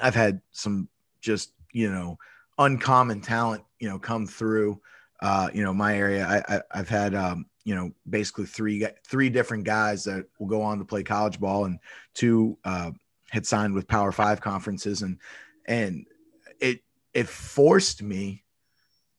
I've 0.00 0.14
had 0.14 0.40
some 0.50 0.88
just 1.20 1.52
you 1.72 1.90
know 1.90 2.18
uncommon 2.58 3.20
talent, 3.20 3.64
you 3.78 3.88
know, 3.88 3.98
come 3.98 4.26
through. 4.26 4.80
Uh, 5.20 5.48
you 5.54 5.62
know, 5.62 5.72
my 5.72 5.96
area. 5.96 6.26
I, 6.26 6.56
I 6.70 6.76
have 6.76 6.88
had 6.90 7.14
um, 7.14 7.46
you 7.64 7.74
know 7.74 7.92
basically 8.08 8.44
three 8.44 8.86
three 9.06 9.30
different 9.30 9.64
guys 9.64 10.04
that 10.04 10.26
will 10.38 10.46
go 10.46 10.60
on 10.62 10.78
to 10.78 10.84
play 10.84 11.02
college 11.02 11.40
ball, 11.40 11.64
and 11.64 11.78
two 12.12 12.58
uh, 12.64 12.90
had 13.30 13.46
signed 13.46 13.72
with 13.72 13.88
Power 13.88 14.12
Five 14.12 14.42
conferences, 14.42 15.00
and 15.00 15.18
and 15.66 16.06
it 16.60 16.80
it 17.12 17.28
forced 17.28 18.02
me 18.02 18.44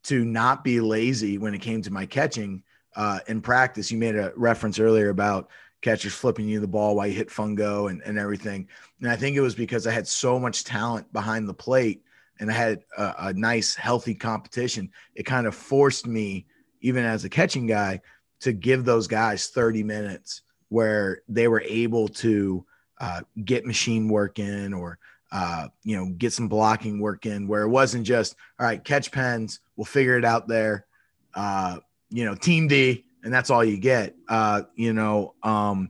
to 0.03 0.23
not 0.23 0.63
be 0.63 0.79
lazy 0.79 1.37
when 1.37 1.53
it 1.53 1.61
came 1.61 1.81
to 1.81 1.91
my 1.91 2.05
catching 2.05 2.63
uh, 2.95 3.19
in 3.27 3.41
practice. 3.41 3.91
You 3.91 3.97
made 3.97 4.15
a 4.15 4.31
reference 4.35 4.79
earlier 4.79 5.09
about 5.09 5.49
catchers 5.81 6.13
flipping 6.13 6.47
you 6.47 6.59
the 6.59 6.67
ball 6.67 6.95
while 6.95 7.07
you 7.07 7.13
hit 7.13 7.29
fungo 7.29 7.89
and, 7.89 8.01
and 8.03 8.17
everything. 8.17 8.67
And 9.01 9.09
I 9.09 9.15
think 9.15 9.35
it 9.35 9.41
was 9.41 9.55
because 9.55 9.85
I 9.85 9.91
had 9.91 10.07
so 10.07 10.39
much 10.39 10.63
talent 10.63 11.11
behind 11.13 11.47
the 11.47 11.53
plate 11.53 12.03
and 12.39 12.49
I 12.49 12.53
had 12.53 12.83
a, 12.97 13.13
a 13.19 13.33
nice, 13.33 13.75
healthy 13.75 14.15
competition. 14.15 14.89
It 15.15 15.23
kind 15.23 15.45
of 15.45 15.55
forced 15.55 16.07
me, 16.07 16.45
even 16.81 17.03
as 17.03 17.25
a 17.25 17.29
catching 17.29 17.67
guy, 17.67 18.01
to 18.41 18.53
give 18.53 18.85
those 18.85 19.07
guys 19.07 19.47
30 19.47 19.83
minutes 19.83 20.41
where 20.69 21.21
they 21.27 21.47
were 21.47 21.61
able 21.61 22.07
to 22.07 22.65
uh, 22.99 23.21
get 23.43 23.65
machine 23.65 24.07
work 24.07 24.39
in 24.39 24.73
or 24.73 24.99
uh, 25.31 25.67
you 25.83 25.97
know, 25.97 26.13
get 26.17 26.33
some 26.33 26.47
blocking 26.47 26.99
work 26.99 27.25
in 27.25 27.47
where 27.47 27.63
it 27.63 27.69
wasn't 27.69 28.05
just, 28.05 28.35
all 28.59 28.65
right, 28.65 28.83
catch 28.83 29.11
pens, 29.11 29.59
we'll 29.75 29.85
figure 29.85 30.17
it 30.17 30.25
out 30.25 30.47
there. 30.47 30.85
Uh, 31.33 31.77
you 32.09 32.25
know, 32.25 32.35
team 32.35 32.67
D, 32.67 33.05
and 33.23 33.33
that's 33.33 33.49
all 33.49 33.63
you 33.63 33.77
get. 33.77 34.15
Uh, 34.27 34.63
you 34.75 34.93
know, 34.93 35.35
um, 35.43 35.89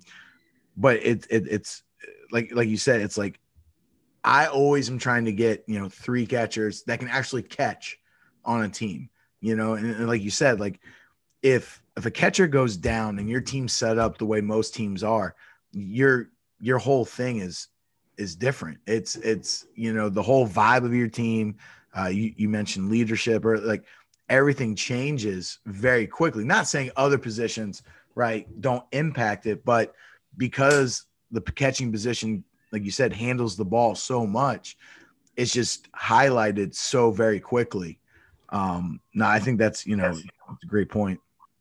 but 0.75 0.97
it, 0.97 1.27
it 1.29 1.47
it's 1.47 1.83
like 2.31 2.51
like 2.53 2.67
you 2.67 2.77
said, 2.77 3.01
it's 3.01 3.17
like 3.17 3.39
I 4.23 4.47
always 4.47 4.89
am 4.89 4.99
trying 4.99 5.25
to 5.25 5.31
get, 5.31 5.63
you 5.67 5.79
know, 5.79 5.89
three 5.89 6.25
catchers 6.25 6.83
that 6.83 6.99
can 6.99 7.07
actually 7.07 7.43
catch 7.43 7.97
on 8.43 8.63
a 8.63 8.69
team, 8.69 9.09
you 9.39 9.55
know, 9.55 9.73
and, 9.73 9.85
and 9.85 10.07
like 10.07 10.21
you 10.21 10.31
said, 10.31 10.59
like 10.59 10.81
if 11.41 11.81
if 11.95 12.05
a 12.05 12.11
catcher 12.11 12.47
goes 12.47 12.75
down 12.75 13.19
and 13.19 13.29
your 13.29 13.41
team's 13.41 13.73
set 13.73 13.97
up 13.97 14.17
the 14.17 14.25
way 14.25 14.41
most 14.41 14.73
teams 14.73 15.03
are, 15.03 15.35
your 15.71 16.29
your 16.59 16.77
whole 16.77 17.05
thing 17.05 17.39
is 17.39 17.67
is 18.17 18.35
different. 18.35 18.79
It's 18.87 19.15
it's 19.15 19.65
you 19.75 19.93
know 19.93 20.09
the 20.09 20.21
whole 20.21 20.47
vibe 20.47 20.85
of 20.85 20.93
your 20.93 21.07
team. 21.07 21.55
Uh, 21.97 22.07
you 22.07 22.33
you 22.35 22.49
mentioned 22.49 22.89
leadership 22.89 23.45
or 23.45 23.57
like 23.57 23.83
everything 24.29 24.75
changes 24.75 25.59
very 25.65 26.07
quickly. 26.07 26.43
Not 26.43 26.67
saying 26.67 26.91
other 26.95 27.17
positions 27.17 27.83
right 28.15 28.47
don't 28.61 28.83
impact 28.91 29.45
it, 29.45 29.63
but 29.63 29.93
because 30.37 31.05
the 31.31 31.41
catching 31.41 31.91
position, 31.91 32.43
like 32.71 32.83
you 32.83 32.91
said, 32.91 33.13
handles 33.13 33.55
the 33.55 33.65
ball 33.65 33.95
so 33.95 34.25
much, 34.25 34.77
it's 35.35 35.53
just 35.53 35.91
highlighted 35.91 36.73
so 36.75 37.11
very 37.11 37.39
quickly. 37.39 37.99
Um, 38.49 39.01
no, 39.13 39.25
I 39.25 39.39
think 39.39 39.59
that's 39.59 39.85
you 39.85 39.95
know 39.95 40.11
a 40.49 40.65
great 40.67 40.89
point. 40.89 41.19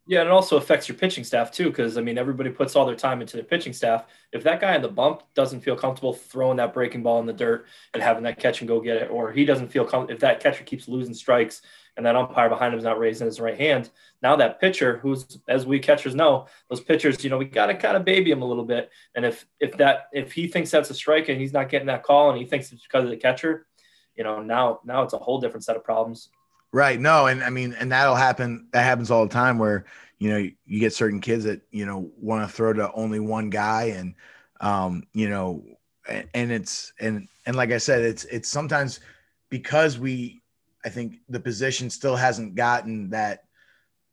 Yeah, 0.08 0.20
and 0.20 0.28
it 0.28 0.32
also 0.32 0.56
affects 0.56 0.88
your 0.88 0.96
pitching 0.96 1.24
staff 1.24 1.50
too, 1.50 1.64
because 1.64 1.98
I 1.98 2.00
mean, 2.00 2.16
everybody 2.16 2.50
puts 2.50 2.76
all 2.76 2.86
their 2.86 2.94
time 2.94 3.20
into 3.20 3.36
their 3.36 3.44
pitching 3.44 3.72
staff. 3.72 4.06
If 4.32 4.44
that 4.44 4.60
guy 4.60 4.76
in 4.76 4.82
the 4.82 4.88
bump 4.88 5.22
doesn't 5.34 5.62
feel 5.62 5.74
comfortable 5.74 6.12
throwing 6.12 6.58
that 6.58 6.72
breaking 6.72 7.02
ball 7.02 7.18
in 7.18 7.26
the 7.26 7.32
dirt 7.32 7.66
and 7.92 8.00
having 8.00 8.22
that 8.22 8.38
catch 8.38 8.60
and 8.60 8.68
go 8.68 8.80
get 8.80 8.98
it, 8.98 9.10
or 9.10 9.32
he 9.32 9.44
doesn't 9.44 9.68
feel 9.68 9.88
if 10.08 10.20
that 10.20 10.38
catcher 10.38 10.62
keeps 10.62 10.86
losing 10.86 11.12
strikes 11.12 11.62
and 11.96 12.06
that 12.06 12.14
umpire 12.14 12.48
behind 12.48 12.72
him 12.72 12.78
is 12.78 12.84
not 12.84 13.00
raising 13.00 13.26
his 13.26 13.40
right 13.40 13.58
hand, 13.58 13.90
now 14.22 14.36
that 14.36 14.60
pitcher, 14.60 14.98
who's 14.98 15.38
as 15.48 15.66
we 15.66 15.80
catchers 15.80 16.14
know, 16.14 16.46
those 16.70 16.80
pitchers, 16.80 17.24
you 17.24 17.30
know, 17.30 17.38
we 17.38 17.46
got 17.46 17.66
to 17.66 17.74
kind 17.74 17.96
of 17.96 18.04
baby 18.04 18.30
him 18.30 18.42
a 18.42 18.46
little 18.46 18.64
bit. 18.64 18.90
And 19.16 19.24
if 19.24 19.44
if 19.58 19.76
that 19.78 20.06
if 20.12 20.32
he 20.32 20.46
thinks 20.46 20.70
that's 20.70 20.90
a 20.90 20.94
strike 20.94 21.28
and 21.28 21.40
he's 21.40 21.52
not 21.52 21.68
getting 21.68 21.88
that 21.88 22.04
call 22.04 22.30
and 22.30 22.38
he 22.38 22.44
thinks 22.44 22.70
it's 22.70 22.82
because 22.82 23.02
of 23.02 23.10
the 23.10 23.16
catcher, 23.16 23.66
you 24.14 24.22
know, 24.22 24.40
now 24.40 24.78
now 24.84 25.02
it's 25.02 25.14
a 25.14 25.18
whole 25.18 25.40
different 25.40 25.64
set 25.64 25.74
of 25.74 25.82
problems. 25.82 26.28
Right. 26.76 27.00
No, 27.00 27.26
and 27.26 27.42
I 27.42 27.48
mean, 27.48 27.74
and 27.80 27.90
that'll 27.90 28.16
happen. 28.16 28.68
That 28.72 28.82
happens 28.82 29.10
all 29.10 29.24
the 29.26 29.32
time 29.32 29.58
where, 29.58 29.86
you 30.18 30.28
know, 30.28 30.36
you 30.36 30.78
get 30.78 30.92
certain 30.92 31.22
kids 31.22 31.44
that, 31.44 31.62
you 31.70 31.86
know, 31.86 32.10
want 32.20 32.46
to 32.46 32.54
throw 32.54 32.74
to 32.74 32.92
only 32.92 33.18
one 33.18 33.48
guy 33.48 33.84
and, 33.84 34.14
um, 34.60 35.04
you 35.14 35.30
know, 35.30 35.64
and, 36.06 36.28
and 36.34 36.52
it's, 36.52 36.92
and, 37.00 37.28
and 37.46 37.56
like 37.56 37.72
I 37.72 37.78
said, 37.78 38.02
it's, 38.02 38.24
it's 38.24 38.50
sometimes 38.50 39.00
because 39.48 39.98
we, 39.98 40.42
I 40.84 40.90
think 40.90 41.20
the 41.30 41.40
position 41.40 41.88
still 41.88 42.14
hasn't 42.14 42.56
gotten 42.56 43.08
that, 43.08 43.44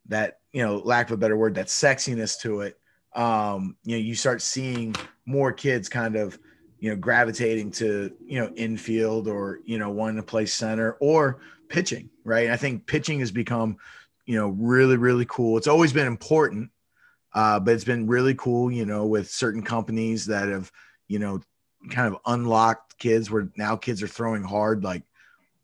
that, 0.07 0.39
you 0.53 0.63
know, 0.63 0.77
lack 0.77 1.07
of 1.07 1.15
a 1.15 1.17
better 1.17 1.35
word, 1.35 1.55
that 1.55 1.67
sexiness 1.67 2.39
to 2.43 2.61
it. 2.61 2.79
Um, 3.13 3.75
you 3.83 3.97
know, 3.97 4.01
you 4.01 4.15
start 4.15 4.41
seeing 4.41 4.95
more 5.25 5.51
kids 5.51 5.89
kind 5.89 6.15
of, 6.15 6.39
you 6.83 6.89
know, 6.89 6.97
gravitating 6.97 7.71
to, 7.71 8.11
you 8.25 8.41
know, 8.41 8.51
infield 8.57 9.29
or, 9.29 9.61
you 9.63 9.77
know, 9.77 9.89
wanting 9.89 10.17
to 10.17 10.21
play 10.21 10.45
center 10.45 10.97
or 10.99 11.39
pitching, 11.69 12.09
right? 12.25 12.49
I 12.49 12.57
think 12.57 12.85
pitching 12.85 13.21
has 13.21 13.31
become, 13.31 13.77
you 14.25 14.37
know, 14.37 14.49
really, 14.49 14.97
really 14.97 15.25
cool. 15.29 15.57
It's 15.57 15.69
always 15.69 15.93
been 15.93 16.07
important, 16.07 16.71
uh, 17.33 17.61
but 17.61 17.73
it's 17.73 17.85
been 17.85 18.05
really 18.05 18.35
cool, 18.35 18.69
you 18.69 18.85
know, 18.85 19.05
with 19.05 19.31
certain 19.31 19.63
companies 19.63 20.25
that 20.25 20.49
have, 20.49 20.69
you 21.07 21.19
know, 21.19 21.39
kind 21.89 22.13
of 22.13 22.19
unlocked 22.25 22.97
kids 22.97 23.31
where 23.31 23.47
now 23.55 23.77
kids 23.77 24.03
are 24.03 24.07
throwing 24.07 24.43
hard, 24.43 24.83
like 24.83 25.03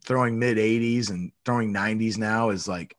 throwing 0.06 0.40
mid 0.40 0.56
80s 0.56 1.10
and 1.10 1.34
throwing 1.44 1.74
90s 1.74 2.18
now 2.18 2.52
is 2.52 2.66
like 2.66 2.96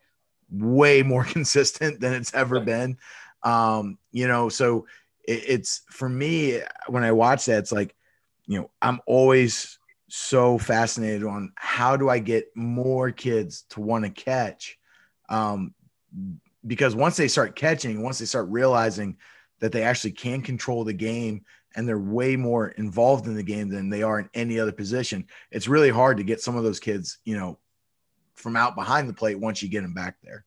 way 0.51 1.03
more 1.03 1.25
consistent 1.37 2.01
than 2.01 2.13
it's 2.13 2.35
ever 2.35 2.61
been. 2.61 2.99
Um, 3.45 3.97
you 4.13 4.29
know, 4.29 4.51
so 4.51 4.85
it, 5.27 5.43
it's 5.49 5.81
for 5.89 6.11
me 6.11 6.61
when 6.87 7.03
I 7.03 7.13
watch 7.13 7.47
that, 7.47 7.61
it's 7.61 7.73
like, 7.73 7.97
you 8.51 8.59
know, 8.59 8.71
I'm 8.83 8.99
always 9.07 9.79
so 10.09 10.59
fascinated 10.59 11.23
on 11.23 11.53
how 11.55 11.97
do 11.97 12.09
I 12.09 12.19
get 12.19 12.49
more 12.57 13.13
kids 13.13 13.65
to 13.71 13.81
want 13.81 14.05
to 14.05 14.11
catch. 14.11 14.77
Um, 15.29 15.73
because 16.67 16.97
once 16.97 17.17
they 17.17 17.29
start 17.29 17.55
catching, 17.55 18.03
once 18.03 18.19
they 18.19 18.25
start 18.25 18.49
realizing 18.49 19.19
that 19.61 19.71
they 19.71 19.85
actually 19.85 20.11
can 20.11 20.43
control 20.43 20.83
the 20.83 20.93
game 20.93 21.45
and 21.77 21.87
they're 21.87 21.97
way 21.97 22.35
more 22.35 22.71
involved 22.71 23.29
in 23.29 23.37
the 23.37 23.45
game 23.45 23.69
than 23.69 23.89
they 23.89 24.03
are 24.03 24.19
in 24.19 24.29
any 24.35 24.59
other 24.59 24.73
position, 24.73 25.29
it's 25.53 25.69
really 25.69 25.91
hard 25.91 26.17
to 26.17 26.25
get 26.25 26.41
some 26.41 26.57
of 26.57 26.65
those 26.65 26.81
kids, 26.81 27.19
you 27.25 27.37
know, 27.37 27.57
from 28.35 28.57
out 28.57 28.75
behind 28.75 29.09
the 29.09 29.15
plate 29.15 29.39
once 29.39 29.63
you 29.63 29.69
get 29.69 29.83
them 29.83 29.95
back 29.95 30.17
there. 30.25 30.45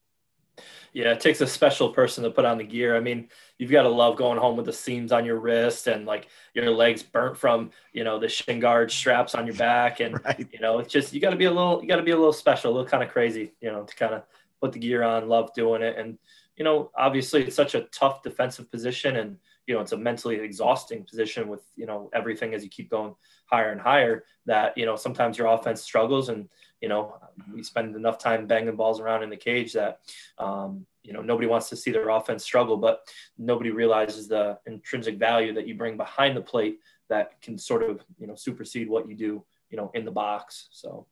Yeah, 0.94 1.12
it 1.12 1.20
takes 1.20 1.42
a 1.42 1.48
special 1.48 1.90
person 1.90 2.24
to 2.24 2.30
put 2.30 2.46
on 2.46 2.60
the 2.60 2.64
gear. 2.64 2.96
I 2.96 3.00
mean, 3.00 3.30
you've 3.58 3.72
got 3.72 3.82
to 3.82 3.90
love 3.90 4.16
going 4.16 4.38
home 4.38 4.56
with 4.56 4.68
the 4.68 4.74
seams 4.74 5.12
on 5.12 5.26
your 5.26 5.40
wrist 5.40 5.88
and 5.88 6.06
like 6.06 6.28
your 6.54 6.70
legs 6.70 7.02
burnt 7.02 7.36
from, 7.36 7.72
you 7.94 8.04
know, 8.04 8.20
the 8.20 8.30
shin 8.30 8.60
guard 8.60 8.92
straps 8.92 9.34
on 9.34 9.48
your 9.48 9.56
back. 9.56 10.02
And, 10.02 10.24
right. 10.26 10.48
you 10.52 10.60
know, 10.60 10.78
it's 10.78 10.94
just, 10.94 11.12
you 11.12 11.20
got 11.20 11.32
to 11.32 11.36
be 11.36 11.46
a 11.46 11.52
little, 11.52 11.82
you 11.82 11.88
got 11.88 11.96
to 11.96 12.04
be 12.04 12.12
a 12.12 12.16
little 12.16 12.32
special, 12.32 12.72
a 12.72 12.74
little 12.74 12.88
kind 12.88 13.02
of 13.02 13.10
crazy, 13.10 13.54
you 13.60 13.72
know, 13.72 13.84
to 13.84 13.96
kind 13.96 14.14
of 14.14 14.22
put 14.62 14.72
the 14.72 14.80
gear 14.80 15.02
on, 15.02 15.28
love 15.28 15.52
doing 15.56 15.82
it. 15.82 15.98
And, 15.98 16.20
you 16.58 16.64
know, 16.64 16.92
obviously 16.96 17.44
it's 17.44 17.56
such 17.56 17.74
a 17.74 17.82
tough 17.92 18.22
defensive 18.22 18.70
position 18.70 19.16
and, 19.16 19.38
you 19.66 19.74
know, 19.74 19.82
it's 19.82 19.94
a 19.94 19.98
mentally 19.98 20.36
exhausting 20.36 21.06
position 21.06 21.48
with, 21.48 21.64
you 21.76 21.88
know, 21.88 22.12
everything 22.14 22.54
as 22.54 22.64
you 22.64 22.70
keep 22.70 22.92
going 22.92 23.16
higher 23.46 23.72
and 23.72 23.82
higher 23.82 24.26
that, 24.46 24.78
you 24.78 24.86
know, 24.86 24.96
sometimes 24.96 25.40
your 25.40 25.48
offense 25.48 25.82
struggles 25.82 26.30
and, 26.30 26.48
you 26.84 26.90
know, 26.90 27.16
we 27.54 27.64
spend 27.64 27.96
enough 27.96 28.18
time 28.18 28.46
banging 28.46 28.76
balls 28.76 29.00
around 29.00 29.24
in 29.24 29.30
the 29.30 29.38
cage 29.38 29.72
that, 29.72 30.02
um, 30.38 30.86
you 31.02 31.14
know, 31.14 31.22
nobody 31.22 31.48
wants 31.48 31.70
to 31.70 31.78
see 31.78 31.92
their 31.92 32.10
offense 32.10 32.44
struggle, 32.44 32.76
but 32.76 33.08
nobody 33.38 33.70
realizes 33.70 34.28
the 34.28 34.60
intrinsic 34.66 35.18
value 35.18 35.54
that 35.54 35.66
you 35.66 35.76
bring 35.76 35.96
behind 35.96 36.36
the 36.36 36.42
plate 36.42 36.80
that 37.08 37.42
can 37.42 37.58
sort 37.58 37.84
of, 37.84 38.04
you 38.20 38.28
know, 38.28 38.36
supersede 38.36 38.90
what 38.90 39.08
you 39.08 39.16
do, 39.16 39.46
you 39.70 39.78
know, 39.78 39.92
in 39.94 40.04
the 40.04 40.12
box. 40.12 40.68
So 40.74 41.08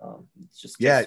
um, 0.00 0.28
it's 0.44 0.60
just 0.60 0.76
yeah. 0.78 1.02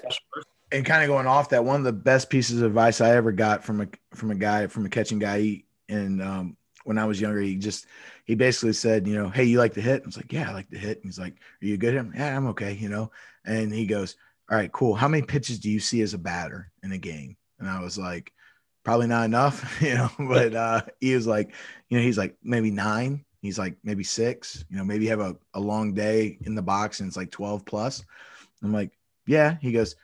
And 0.73 0.85
kind 0.85 1.03
of 1.03 1.07
going 1.07 1.25
off 1.25 1.47
that, 1.51 1.63
one 1.63 1.77
of 1.77 1.85
the 1.85 1.93
best 1.93 2.29
pieces 2.29 2.59
of 2.59 2.67
advice 2.67 2.99
I 2.99 3.15
ever 3.15 3.31
got 3.31 3.63
from 3.63 3.79
a 3.79 3.87
from 4.13 4.31
a 4.31 4.35
guy 4.35 4.67
from 4.67 4.85
a 4.85 4.89
catching 4.89 5.19
guy, 5.19 5.63
and 5.87 6.21
um, 6.21 6.57
when 6.83 6.97
I 6.97 7.05
was 7.05 7.21
younger, 7.21 7.39
he 7.39 7.55
just 7.55 7.85
he 8.25 8.35
basically 8.35 8.73
said, 8.73 9.07
you 9.07 9.15
know, 9.15 9.29
hey, 9.29 9.43
you 9.43 9.57
like 9.57 9.73
to 9.75 9.81
hit? 9.81 10.03
I 10.03 10.05
was 10.05 10.17
like, 10.17 10.31
yeah, 10.31 10.49
I 10.49 10.53
like 10.53 10.69
to 10.69 10.77
hit. 10.77 10.97
And 10.97 11.05
he's 11.05 11.19
like, 11.19 11.33
are 11.61 11.65
you 11.65 11.77
good 11.77 11.95
at 11.95 11.99
him? 11.99 12.13
Yeah, 12.15 12.35
I'm 12.35 12.47
okay, 12.47 12.73
you 12.73 12.89
know. 12.89 13.11
And 13.45 13.73
he 13.73 13.85
goes, 13.85 14.15
all 14.49 14.57
right, 14.57 14.71
cool. 14.71 14.95
How 14.95 15.07
many 15.07 15.23
pitches 15.23 15.59
do 15.59 15.69
you 15.69 15.79
see 15.79 16.01
as 16.01 16.13
a 16.13 16.17
batter 16.17 16.71
in 16.83 16.91
a 16.91 16.97
game? 16.97 17.37
And 17.59 17.69
I 17.69 17.81
was 17.81 17.97
like, 17.97 18.33
probably 18.83 19.07
not 19.07 19.25
enough, 19.25 19.77
you 19.81 19.93
know. 19.93 20.09
But 20.19 20.55
uh, 20.55 20.81
he 20.99 21.15
was 21.15 21.27
like, 21.27 21.53
you 21.89 21.97
know, 21.97 22.03
he's 22.03 22.17
like 22.17 22.35
maybe 22.43 22.71
nine. 22.71 23.25
He's 23.41 23.57
like 23.57 23.75
maybe 23.83 24.03
six. 24.03 24.65
You 24.69 24.77
know, 24.77 24.83
maybe 24.83 25.07
have 25.07 25.19
a, 25.19 25.35
a 25.53 25.59
long 25.59 25.93
day 25.93 26.37
in 26.45 26.55
the 26.55 26.61
box 26.61 26.99
and 26.99 27.07
it's 27.07 27.17
like 27.17 27.31
12 27.31 27.65
plus. 27.65 28.03
I'm 28.63 28.73
like, 28.73 28.91
yeah. 29.25 29.57
He 29.61 29.71
goes, 29.71 29.95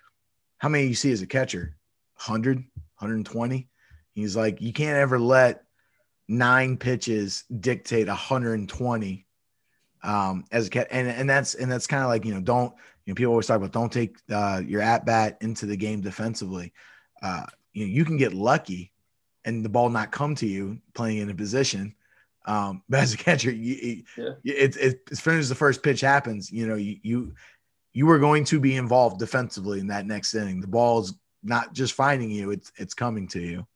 how 0.57 0.69
many 0.69 0.87
you 0.87 0.95
see 0.95 1.11
as 1.11 1.21
a 1.21 1.27
catcher? 1.27 1.75
100, 2.15 2.57
120. 2.57 3.67
He's 4.13 4.35
like, 4.35 4.59
you 4.61 4.73
can't 4.73 4.97
ever 4.97 5.19
let 5.19 5.66
nine 6.27 6.77
pitches 6.77 7.43
dictate 7.59 8.07
120 8.07 9.25
um, 10.03 10.45
as 10.51 10.67
a 10.67 10.69
cat, 10.69 10.87
and 10.91 11.07
and 11.07 11.29
that's 11.29 11.55
and 11.55 11.71
that's 11.71 11.87
kind 11.87 12.03
of 12.03 12.09
like 12.09 12.25
you 12.25 12.33
know 12.33 12.41
don't 12.41 12.73
you 13.05 13.11
know 13.11 13.15
people 13.15 13.31
always 13.31 13.47
talk 13.47 13.57
about 13.57 13.71
don't 13.71 13.91
take 13.91 14.17
uh, 14.31 14.61
your 14.65 14.81
at 14.81 15.05
bat 15.05 15.37
into 15.41 15.65
the 15.65 15.77
game 15.77 16.01
defensively. 16.01 16.73
Uh, 17.21 17.45
you 17.73 17.85
know 17.85 17.91
you 17.91 18.05
can 18.05 18.17
get 18.17 18.33
lucky 18.33 18.91
and 19.45 19.63
the 19.63 19.69
ball 19.69 19.89
not 19.89 20.11
come 20.11 20.35
to 20.35 20.45
you 20.45 20.79
playing 20.93 21.17
in 21.17 21.29
a 21.29 21.33
position. 21.33 21.95
Um, 22.45 22.83
but 22.89 22.99
as 22.99 23.13
a 23.13 23.17
catcher, 23.17 23.51
you, 23.51 24.03
yeah. 24.17 24.29
it, 24.43 24.77
it, 24.77 24.99
as 25.11 25.19
soon 25.19 25.39
as 25.39 25.49
the 25.49 25.55
first 25.55 25.81
pitch 25.83 26.01
happens, 26.01 26.51
you 26.51 26.67
know 26.67 26.75
you 26.75 26.97
you 27.01 27.33
you 27.93 28.09
are 28.09 28.19
going 28.19 28.43
to 28.45 28.59
be 28.59 28.75
involved 28.75 29.19
defensively 29.19 29.79
in 29.79 29.87
that 29.87 30.05
next 30.05 30.35
inning. 30.35 30.61
The 30.61 30.67
ball 30.67 30.99
is 30.99 31.13
not 31.43 31.73
just 31.73 31.93
finding 31.93 32.29
you; 32.29 32.51
it's 32.51 32.71
it's 32.75 32.93
coming 32.93 33.27
to 33.29 33.39
you. 33.39 33.67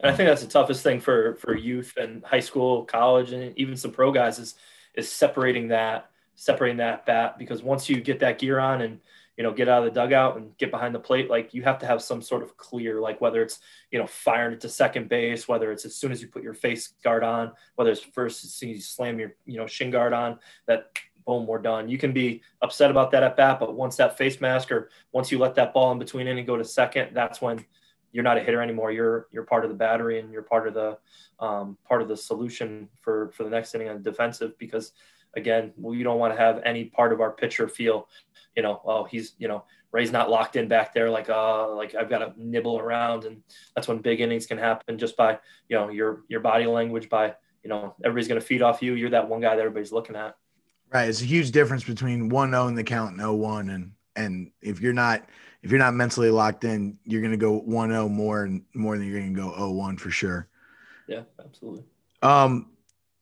And 0.00 0.10
I 0.10 0.14
think 0.14 0.28
that's 0.28 0.42
the 0.42 0.48
toughest 0.48 0.82
thing 0.82 1.00
for 1.00 1.34
for 1.36 1.56
youth 1.56 1.94
and 1.96 2.24
high 2.24 2.40
school, 2.40 2.84
college, 2.84 3.32
and 3.32 3.56
even 3.58 3.76
some 3.76 3.90
pro 3.90 4.12
guys 4.12 4.38
is 4.38 4.54
is 4.94 5.10
separating 5.10 5.68
that 5.68 6.10
separating 6.34 6.76
that 6.76 7.04
bat 7.04 7.36
because 7.36 7.64
once 7.64 7.88
you 7.88 8.00
get 8.00 8.20
that 8.20 8.38
gear 8.38 8.60
on 8.60 8.80
and 8.82 9.00
you 9.36 9.42
know 9.42 9.52
get 9.52 9.68
out 9.68 9.84
of 9.84 9.92
the 9.92 10.00
dugout 10.00 10.36
and 10.36 10.56
get 10.56 10.70
behind 10.70 10.94
the 10.94 10.98
plate 10.98 11.28
like 11.28 11.52
you 11.52 11.62
have 11.62 11.80
to 11.80 11.86
have 11.86 12.00
some 12.00 12.22
sort 12.22 12.44
of 12.44 12.56
clear 12.56 13.00
like 13.00 13.20
whether 13.20 13.42
it's 13.42 13.58
you 13.90 13.98
know 13.98 14.06
firing 14.06 14.52
it 14.52 14.60
to 14.60 14.68
second 14.68 15.08
base 15.08 15.48
whether 15.48 15.72
it's 15.72 15.84
as 15.84 15.96
soon 15.96 16.12
as 16.12 16.22
you 16.22 16.28
put 16.28 16.44
your 16.44 16.54
face 16.54 16.94
guard 17.02 17.24
on 17.24 17.50
whether 17.74 17.90
it's 17.90 18.00
first 18.00 18.44
as 18.44 18.52
soon 18.52 18.70
as 18.70 18.76
you 18.76 18.82
slam 18.82 19.18
your 19.18 19.34
you 19.46 19.56
know 19.56 19.66
shin 19.66 19.90
guard 19.90 20.12
on 20.12 20.38
that 20.66 20.92
boom 21.28 21.46
we're 21.46 21.58
done. 21.58 21.90
You 21.90 21.98
can 21.98 22.12
be 22.12 22.40
upset 22.62 22.90
about 22.90 23.10
that 23.10 23.22
at 23.22 23.36
bat 23.36 23.60
but 23.60 23.74
once 23.74 23.96
that 23.96 24.16
face 24.16 24.40
mask 24.40 24.72
or 24.72 24.90
once 25.12 25.30
you 25.30 25.38
let 25.38 25.54
that 25.56 25.74
ball 25.74 25.92
in 25.92 25.98
between 25.98 26.26
in 26.26 26.38
and 26.38 26.46
go 26.46 26.56
to 26.56 26.64
second 26.64 27.10
that's 27.12 27.42
when 27.42 27.64
you're 28.12 28.24
not 28.24 28.38
a 28.38 28.40
hitter 28.40 28.62
anymore. 28.62 28.90
You're 28.90 29.26
you're 29.30 29.44
part 29.44 29.64
of 29.64 29.70
the 29.70 29.76
battery 29.76 30.18
and 30.20 30.32
you're 30.32 30.42
part 30.42 30.66
of 30.66 30.74
the 30.74 30.98
um, 31.40 31.76
part 31.86 32.02
of 32.02 32.08
the 32.08 32.16
solution 32.16 32.88
for 33.00 33.30
for 33.32 33.44
the 33.44 33.50
next 33.50 33.74
inning 33.74 33.88
on 33.88 34.02
defensive 34.02 34.58
because 34.58 34.92
again, 35.36 35.72
we 35.76 36.02
don't 36.02 36.18
want 36.18 36.34
to 36.34 36.40
have 36.40 36.60
any 36.64 36.86
part 36.86 37.12
of 37.12 37.20
our 37.20 37.30
pitcher 37.30 37.68
feel, 37.68 38.08
you 38.56 38.62
know, 38.62 38.80
oh 38.84 39.04
he's 39.04 39.34
you 39.38 39.48
know 39.48 39.64
Ray's 39.92 40.12
not 40.12 40.30
locked 40.30 40.56
in 40.56 40.68
back 40.68 40.92
there 40.92 41.10
like 41.10 41.30
uh 41.30 41.74
like 41.74 41.94
I've 41.94 42.10
got 42.10 42.18
to 42.18 42.32
nibble 42.36 42.78
around 42.78 43.24
and 43.24 43.42
that's 43.74 43.88
when 43.88 43.98
big 43.98 44.20
innings 44.20 44.46
can 44.46 44.58
happen 44.58 44.98
just 44.98 45.16
by 45.16 45.38
you 45.68 45.76
know 45.76 45.88
your 45.88 46.22
your 46.28 46.40
body 46.40 46.66
language 46.66 47.08
by 47.08 47.34
you 47.62 47.70
know 47.70 47.94
everybody's 48.04 48.28
going 48.28 48.40
to 48.40 48.46
feed 48.46 48.62
off 48.62 48.82
you. 48.82 48.94
You're 48.94 49.10
that 49.10 49.28
one 49.28 49.40
guy 49.40 49.54
that 49.54 49.60
everybody's 49.60 49.92
looking 49.92 50.16
at. 50.16 50.36
Right. 50.92 51.08
It's 51.08 51.20
a 51.20 51.26
huge 51.26 51.50
difference 51.50 51.84
between 51.84 52.30
one 52.30 52.50
zero 52.50 52.66
in 52.68 52.74
the 52.74 52.84
count 52.84 53.12
and 53.12 53.20
0-1 53.20 53.74
and 53.74 53.92
and 54.16 54.50
if 54.62 54.80
you're 54.80 54.92
not 54.92 55.24
if 55.62 55.70
you're 55.70 55.78
not 55.78 55.94
mentally 55.94 56.30
locked 56.30 56.64
in, 56.64 56.98
you're 57.04 57.20
going 57.20 57.32
to 57.32 57.36
go 57.36 57.60
1-0 57.62 58.10
more 58.10 58.44
and 58.44 58.62
more 58.74 58.96
than 58.96 59.06
you're 59.06 59.18
going 59.18 59.34
to 59.34 59.40
go 59.40 59.50
0-1 59.50 59.98
for 59.98 60.10
sure. 60.10 60.48
Yeah, 61.06 61.22
absolutely. 61.44 61.84
Um, 62.22 62.70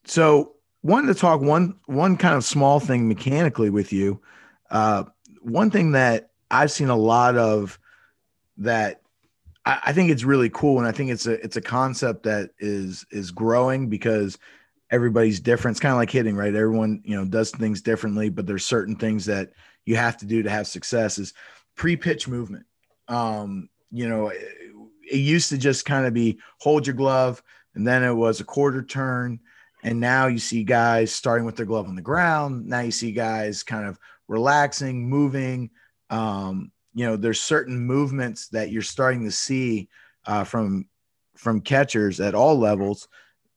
so 0.05 0.53
wanted 0.83 1.07
to 1.07 1.19
talk 1.19 1.41
one 1.41 1.75
one 1.85 2.17
kind 2.17 2.35
of 2.35 2.43
small 2.43 2.79
thing 2.79 3.07
mechanically 3.07 3.69
with 3.69 3.91
you. 3.91 4.21
Uh, 4.69 5.03
one 5.41 5.71
thing 5.71 5.91
that 5.91 6.31
I've 6.49 6.71
seen 6.71 6.89
a 6.89 6.95
lot 6.95 7.37
of 7.37 7.79
that 8.57 9.01
I, 9.65 9.79
I 9.87 9.93
think 9.93 10.09
it's 10.09 10.23
really 10.23 10.49
cool, 10.49 10.79
and 10.79 10.87
I 10.87 10.91
think 10.91 11.11
it's 11.11 11.27
a 11.27 11.33
it's 11.43 11.57
a 11.57 11.61
concept 11.61 12.23
that 12.23 12.51
is 12.59 13.05
is 13.11 13.31
growing 13.31 13.89
because 13.89 14.37
everybody's 14.89 15.39
different. 15.39 15.75
It's 15.75 15.81
kind 15.81 15.91
of 15.91 15.97
like 15.97 16.09
hitting, 16.09 16.35
right? 16.35 16.55
Everyone 16.55 17.01
you 17.03 17.15
know 17.15 17.25
does 17.25 17.51
things 17.51 17.81
differently, 17.81 18.29
but 18.29 18.47
there's 18.47 18.65
certain 18.65 18.95
things 18.95 19.25
that 19.25 19.51
you 19.85 19.95
have 19.97 20.17
to 20.17 20.25
do 20.25 20.41
to 20.43 20.49
have 20.49 20.67
success. 20.67 21.17
Is 21.17 21.33
pre-pitch 21.77 22.27
movement. 22.27 22.65
Um, 23.07 23.69
you 23.91 24.09
know, 24.09 24.27
it, 24.27 24.41
it 25.09 25.17
used 25.17 25.49
to 25.49 25.57
just 25.57 25.85
kind 25.85 26.05
of 26.05 26.13
be 26.13 26.39
hold 26.59 26.85
your 26.85 26.95
glove, 26.95 27.41
and 27.75 27.87
then 27.87 28.03
it 28.03 28.13
was 28.13 28.41
a 28.41 28.43
quarter 28.43 28.83
turn, 28.83 29.39
and 29.83 29.99
now 29.99 30.27
you 30.27 30.39
see 30.39 30.65
guys 30.65 31.13
starting 31.13 31.45
with 31.45 31.55
their 31.55 31.65
glove 31.65 31.87
on 31.87 31.95
the 31.95 32.01
ground. 32.01 32.65
Now 32.65 32.81
you 32.81 32.91
see 32.91 33.13
guys 33.13 33.63
kind 33.63 33.87
of 33.87 33.97
relaxing, 34.27 35.07
moving. 35.07 35.69
Um, 36.09 36.71
you 36.93 37.05
know, 37.05 37.15
there's 37.15 37.39
certain 37.39 37.79
movements 37.79 38.49
that 38.49 38.71
you're 38.71 38.81
starting 38.81 39.23
to 39.23 39.31
see 39.31 39.87
uh, 40.25 40.43
from 40.43 40.87
from 41.35 41.61
catchers 41.61 42.19
at 42.19 42.35
all 42.35 42.57
levels. 42.57 43.07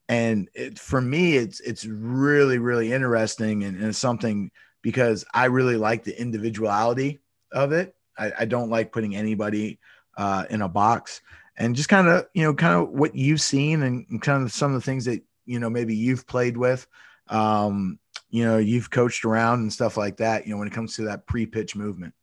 And 0.09 0.49
it, 0.55 0.79
for 0.79 1.01
me, 1.01 1.37
it's 1.37 1.61
it's 1.61 1.87
really 1.87 2.59
really 2.59 2.93
interesting 2.93 3.65
and, 3.65 3.81
and 3.83 3.97
something 3.97 4.51
because 4.83 5.25
I 5.33 5.47
really 5.47 5.77
like 5.77 6.05
the 6.05 6.21
individuality 6.21 7.19
of 7.53 7.73
it. 7.73 7.95
I, 8.21 8.33
I 8.41 8.45
don't 8.45 8.71
like 8.71 8.93
putting 8.93 9.17
anybody 9.17 9.81
uh, 10.17 10.45
in 10.51 10.63
a 10.63 10.69
box 10.69 11.23
and 11.57 11.75
just 11.75 11.89
kind 11.89 12.09
of, 12.09 12.27
you 12.35 12.43
know, 12.43 12.55
kind 12.55 12.75
of 12.75 12.91
what 12.91 13.15
you've 13.15 13.41
seen 13.41 13.83
and, 13.83 14.23
kind 14.23 14.43
of 14.43 14.53
some 14.53 14.75
of 14.75 14.81
the 14.81 14.85
things 14.85 15.05
that, 15.07 15.23
you 15.47 15.59
know, 15.59 15.71
maybe 15.71 15.97
you've 15.97 16.27
played 16.27 16.57
with, 16.57 16.87
um, 17.29 17.99
you 18.29 18.45
know, 18.45 18.59
you've 18.59 18.91
coached 18.91 19.25
around 19.25 19.61
and 19.61 19.73
stuff 19.73 19.97
like 19.97 20.19
that, 20.19 20.47
you 20.47 20.53
know, 20.53 20.59
when 20.59 20.69
it 20.69 20.75
comes 20.75 20.97
to 20.97 21.03
that 21.03 21.27
pre 21.27 21.47
pitch 21.47 21.75
movement. 21.75 22.15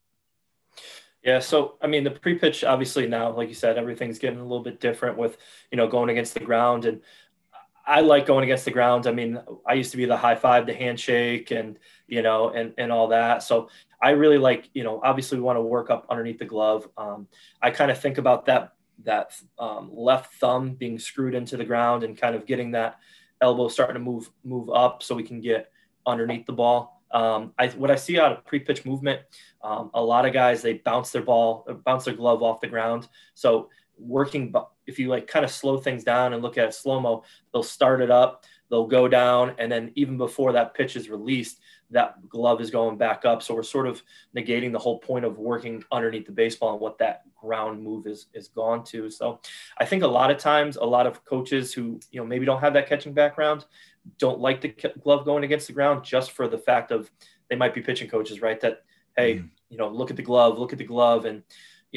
Yeah. 1.24 1.40
So, 1.40 1.78
I 1.82 1.88
mean, 1.88 2.04
the 2.04 2.12
pre 2.12 2.36
pitch, 2.36 2.64
obviously 2.64 3.08
now, 3.08 3.32
like 3.32 3.50
you 3.50 3.56
said, 3.56 3.78
everything's 3.78 4.20
getting 4.20 4.40
a 4.40 4.44
little 4.44 4.64
bit 4.64 4.80
different 4.80 5.18
with, 5.18 5.38
you 5.72 5.78
know, 5.78 5.88
going 5.88 6.10
against 6.10 6.34
the 6.34 6.40
ground. 6.40 6.86
And 6.86 7.02
I 7.88 8.02
like 8.02 8.26
going 8.26 8.44
against 8.44 8.66
the 8.66 8.72
ground. 8.72 9.08
I 9.08 9.12
mean, 9.12 9.40
I 9.66 9.74
used 9.74 9.92
to 9.92 9.98
be 9.98 10.06
the 10.06 10.18
high 10.18 10.36
five, 10.36 10.66
the 10.66 10.74
handshake, 10.74 11.52
and 11.52 11.80
you 12.08 12.22
know, 12.22 12.50
and 12.50 12.74
and 12.78 12.92
all 12.92 13.08
that. 13.08 13.44
So 13.44 13.70
I 14.02 14.12
really 14.12 14.38
like, 14.38 14.70
you 14.74 14.84
know, 14.84 15.02
obviously 15.04 15.38
we 15.38 15.44
want 15.44 15.58
to 15.58 15.62
work 15.62 15.90
up 15.90 16.06
underneath 16.10 16.38
the 16.38 16.46
glove. 16.46 16.88
Um, 16.98 17.28
I 17.62 17.72
kind 17.72 17.90
of 17.90 18.00
think 18.00 18.18
about 18.18 18.46
that 18.46 18.74
that 19.06 19.32
um, 19.58 19.90
left 19.94 20.36
thumb 20.36 20.74
being 20.74 21.00
screwed 21.00 21.34
into 21.34 21.56
the 21.56 21.64
ground 21.64 22.04
and 22.04 22.18
kind 22.18 22.36
of 22.36 22.46
getting 22.46 22.72
that 22.72 23.00
elbow 23.42 23.68
starting 23.70 23.94
to 23.94 24.00
move 24.00 24.30
move 24.44 24.70
up 24.70 25.02
so 25.02 25.16
we 25.16 25.24
can 25.24 25.40
get 25.40 25.72
underneath 26.06 26.46
the 26.46 26.54
ball. 26.54 27.02
Um, 27.12 27.54
I, 27.58 27.70
what 27.70 27.90
I 27.90 27.96
see 27.96 28.20
out 28.20 28.34
of 28.34 28.46
pre-pitch 28.46 28.86
movement, 28.86 29.22
um, 29.64 29.92
a 29.94 30.04
lot 30.04 30.26
of 30.26 30.34
guys 30.34 30.62
they 30.62 30.74
bounce 30.74 31.12
their 31.12 31.22
ball, 31.22 31.66
bounce 31.86 32.04
their 32.04 32.16
glove 32.16 32.44
off 32.44 32.60
the 32.60 32.68
ground. 32.68 33.08
So 33.34 33.70
working, 33.98 34.54
if 34.88 34.98
you 34.98 35.10
like 35.10 35.28
kind 35.28 35.46
of 35.46 35.52
slow 35.52 35.78
things 35.78 36.04
down 36.04 36.34
and 36.34 36.42
look 36.42 36.58
at 36.58 36.74
slow 36.74 37.00
mo, 37.00 37.24
they'll 37.54 37.64
start 37.64 38.02
it 38.02 38.10
up, 38.10 38.46
they'll 38.70 38.88
go 38.88 39.08
down, 39.08 39.54
and 39.60 39.72
then 39.72 39.92
even 39.96 40.18
before 40.18 40.54
that 40.54 40.74
pitch 40.74 40.96
is 40.96 41.10
released, 41.10 41.60
that 41.92 42.28
glove 42.28 42.60
is 42.60 42.72
going 42.72 42.98
back 42.98 43.24
up. 43.26 43.42
So 43.42 43.54
we're 43.54 43.64
sort 43.64 43.88
of 43.88 44.02
negating 44.36 44.72
the 44.72 44.80
whole 44.80 45.00
point 45.00 45.26
of 45.26 45.38
working 45.38 45.84
underneath 45.92 46.26
the 46.26 46.32
baseball 46.32 46.74
and 46.74 46.82
what 46.82 46.98
that 46.98 47.24
ground 47.36 47.82
move 47.82 48.08
is 48.08 48.28
is 48.34 48.48
gone 48.48 48.84
to. 48.86 49.10
So 49.10 49.40
I 49.78 49.86
think 49.86 50.04
a 50.04 50.08
lot 50.08 50.32
of 50.32 50.38
times, 50.38 50.78
a 50.78 50.84
lot 50.84 51.08
of 51.08 51.24
coaches 51.24 51.74
who 51.74 52.00
you 52.12 52.20
know 52.20 52.26
maybe 52.26 52.46
don't 52.46 52.62
have 52.62 52.74
that 52.74 52.90
catching 52.90 53.14
background 53.14 53.66
don't 54.20 54.40
like 54.40 54.62
the 54.62 54.70
glove 55.04 55.26
going 55.26 55.44
against 55.44 55.68
the 55.68 55.74
ground 55.74 56.04
just 56.04 56.32
for 56.32 56.48
the 56.48 56.58
fact 56.58 56.92
of 56.92 57.12
they 57.50 57.56
might 57.56 57.74
be 57.74 57.82
pitching 57.82 58.10
coaches, 58.10 58.42
right? 58.42 58.60
That 58.62 58.84
hey, 59.16 59.36
mm. 59.36 59.50
you 59.70 59.78
know, 59.78 59.90
look 59.90 60.10
at 60.10 60.18
the 60.18 60.24
glove, 60.24 60.58
look 60.58 60.74
at 60.74 60.80
the 60.80 60.86
glove, 60.86 61.26
and 61.26 61.44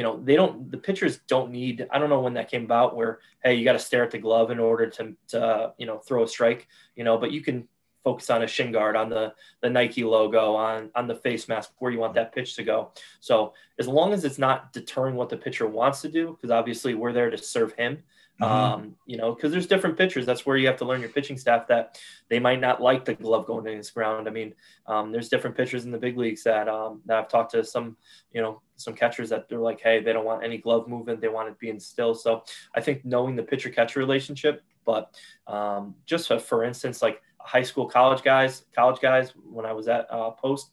you 0.01 0.05
know 0.05 0.19
they 0.25 0.35
don't 0.35 0.71
the 0.71 0.79
pitchers 0.79 1.21
don't 1.29 1.51
need 1.51 1.87
i 1.91 1.99
don't 1.99 2.09
know 2.09 2.21
when 2.21 2.33
that 2.33 2.51
came 2.51 2.65
about 2.65 2.97
where 2.97 3.19
hey 3.45 3.53
you 3.53 3.65
got 3.65 3.75
to 3.75 3.79
stare 3.79 4.03
at 4.03 4.11
the 4.11 4.17
glove 4.19 4.51
in 4.51 4.59
order 4.59 4.87
to, 4.87 5.15
to 5.29 5.75
you 5.77 5.85
know 5.85 5.99
throw 5.99 6.23
a 6.23 6.27
strike 6.27 6.67
you 6.97 7.05
know 7.05 7.19
but 7.19 7.33
you 7.33 7.43
can 7.43 7.69
focus 8.03 8.31
on 8.31 8.43
a 8.43 8.47
shin 8.47 8.73
guard, 8.73 8.97
on 8.97 9.11
the, 9.11 9.35
the 9.61 9.69
Nike 9.69 10.05
logo, 10.05 10.55
on, 10.55 10.89
on 10.95 11.07
the 11.07 11.15
face 11.15 11.49
mask, 11.49 11.73
where 11.81 11.93
you 11.93 11.99
want 11.99 12.15
that 12.15 12.35
pitch 12.35 12.57
to 12.57 12.63
go. 12.63 12.93
So 13.21 13.53
as 13.79 13.87
long 13.87 14.15
as 14.15 14.25
it's 14.25 14.39
not 14.39 14.73
deterring 14.73 15.17
what 15.17 15.29
the 15.29 15.37
pitcher 15.37 15.67
wants 15.67 16.01
to 16.01 16.09
do, 16.09 16.31
because 16.31 16.51
obviously 16.51 16.95
we're 16.95 17.13
there 17.13 17.29
to 17.29 17.37
serve 17.37 17.75
him. 17.75 18.03
Mm-hmm. 18.41 18.53
Um, 18.53 18.97
you 19.05 19.19
know, 19.19 19.35
because 19.35 19.53
there's 19.53 19.67
different 19.67 19.99
pitchers. 19.99 20.25
That's 20.25 20.47
where 20.47 20.57
you 20.57 20.67
have 20.67 20.79
to 20.79 20.85
learn 20.87 21.01
your 21.01 21.11
pitching 21.11 21.37
staff 21.37 21.67
that 21.69 22.01
they 22.29 22.39
might 22.39 22.61
not 22.61 22.81
like 22.81 23.05
the 23.05 23.15
glove 23.15 23.47
going 23.47 23.67
against 23.67 23.93
ground. 23.93 24.27
I 24.27 24.31
mean, 24.31 24.55
um, 24.87 25.13
there's 25.13 25.29
different 25.29 25.57
pitchers 25.57 25.85
in 25.85 25.91
the 25.91 25.99
big 25.99 26.17
leagues 26.17 26.43
that 26.45 26.69
um, 26.69 27.03
that 27.05 27.19
I've 27.19 27.29
talked 27.29 27.53
to 27.53 27.63
some, 27.65 27.97
you 28.33 28.41
know, 28.41 28.63
some 28.77 28.95
catchers 28.95 29.29
that 29.29 29.49
they're 29.49 29.59
like, 29.59 29.81
hey, 29.81 30.01
they 30.01 30.13
don't 30.13 30.25
want 30.25 30.43
any 30.43 30.57
glove 30.57 30.89
movement. 30.89 31.21
They 31.21 31.29
want 31.29 31.49
it 31.49 31.59
being 31.59 31.79
still. 31.79 32.15
So 32.15 32.45
I 32.75 32.81
think 32.81 33.05
knowing 33.05 33.37
the 33.37 33.43
pitcher 33.43 33.69
catcher 33.69 34.01
relationship, 34.01 34.63
but 34.87 35.15
um, 35.47 35.95
just 36.07 36.33
for 36.43 36.65
instance, 36.65 37.03
like 37.03 37.21
high 37.39 37.63
school, 37.63 37.87
college 37.87 38.23
guys, 38.23 38.65
college 38.75 39.01
guys, 39.01 39.33
when 39.51 39.67
I 39.67 39.73
was 39.73 39.89
at 39.89 40.07
uh, 40.11 40.31
Post, 40.31 40.71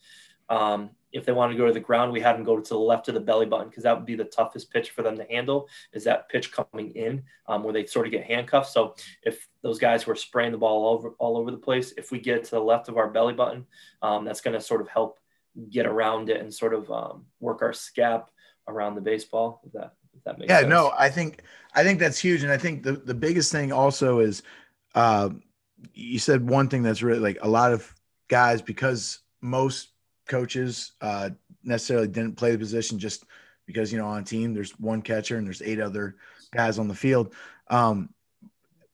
um, 0.50 0.92
if 1.12 1.26
they 1.26 1.32
wanted 1.32 1.54
to 1.54 1.58
go 1.58 1.68
to 1.68 1.74
the 1.74 1.80
ground, 1.80 2.12
we 2.12 2.20
had 2.20 2.36
them 2.36 2.44
go 2.44 2.60
to 2.60 2.70
the 2.70 2.80
left 2.80 3.08
of 3.08 3.14
the 3.14 3.20
belly 3.20 3.46
button 3.46 3.70
because 3.70 3.84
that 3.84 3.96
would 3.96 4.06
be 4.06 4.16
the 4.16 4.26
toughest 4.26 4.72
pitch 4.72 4.92
for 4.92 5.02
them 5.02 5.18
to 5.18 5.24
handle. 5.24 5.68
Is 5.94 6.04
that 6.04 6.30
pitch 6.30 6.52
coming 6.52 6.92
in 6.92 7.24
um, 7.48 7.64
where 7.64 7.74
they 7.74 7.86
sort 7.86 8.06
of 8.06 8.12
get 8.12 8.26
handcuffed? 8.26 8.72
So 8.72 8.96
if 9.24 9.48
those 9.62 9.80
guys 9.80 10.06
were 10.06 10.16
spraying 10.16 10.52
the 10.52 10.58
ball 10.58 10.86
all 10.86 10.94
over 10.96 11.10
all 11.20 11.38
over 11.38 11.52
the 11.52 11.58
place, 11.58 11.94
if 11.98 12.12
we 12.12 12.20
get 12.20 12.44
to 12.46 12.52
the 12.52 12.60
left 12.60 12.90
of 12.90 12.98
our 12.98 13.10
belly 13.10 13.34
button, 13.34 13.66
um, 14.02 14.26
that's 14.26 14.42
going 14.42 14.54
to 14.54 14.62
sort 14.62 14.82
of 14.82 14.90
help 14.90 15.20
get 15.70 15.86
around 15.86 16.30
it 16.30 16.40
and 16.42 16.54
sort 16.54 16.74
of 16.74 16.92
um, 16.92 17.26
work 17.40 17.62
our 17.62 17.72
scap 17.72 18.26
around 18.68 18.96
the 18.96 19.02
baseball. 19.02 19.62
If 19.66 19.74
that 19.74 19.94
if 20.16 20.24
that 20.26 20.38
makes 20.38 20.50
yeah, 20.50 20.60
sense. 20.60 20.70
no, 20.70 20.92
I 20.98 21.10
think 21.10 21.42
I 21.74 21.84
think 21.84 22.00
that's 22.00 22.20
huge, 22.20 22.44
and 22.44 22.52
I 22.52 22.58
think 22.58 22.84
the 22.84 22.94
the 22.94 23.16
biggest 23.16 23.52
thing 23.52 23.72
also 23.72 24.20
is. 24.20 24.44
Uh, 24.96 25.30
you 25.94 26.18
said 26.18 26.50
one 26.50 26.70
thing 26.70 26.82
that's 26.82 27.04
really 27.04 27.20
like 27.20 27.38
a 27.44 27.48
lot 27.48 27.72
of 27.72 27.94
guys 28.30 28.64
because 28.64 29.20
most 29.42 29.90
coaches 30.28 30.94
uh, 31.02 31.30
necessarily 31.64 32.08
didn't 32.08 32.38
play 32.38 32.52
the 32.52 32.58
position 32.58 33.00
just 33.00 33.26
because 33.66 33.92
you 33.92 33.98
know 33.98 34.08
on 34.08 34.24
team 34.24 34.54
there's 34.54 34.72
one 34.80 35.02
catcher 35.02 35.38
and 35.38 35.46
there's 35.46 35.62
eight 35.62 35.80
other 35.80 36.16
guys 36.54 36.80
on 36.80 36.88
the 36.88 36.96
field. 36.96 37.34
Um, 37.70 38.10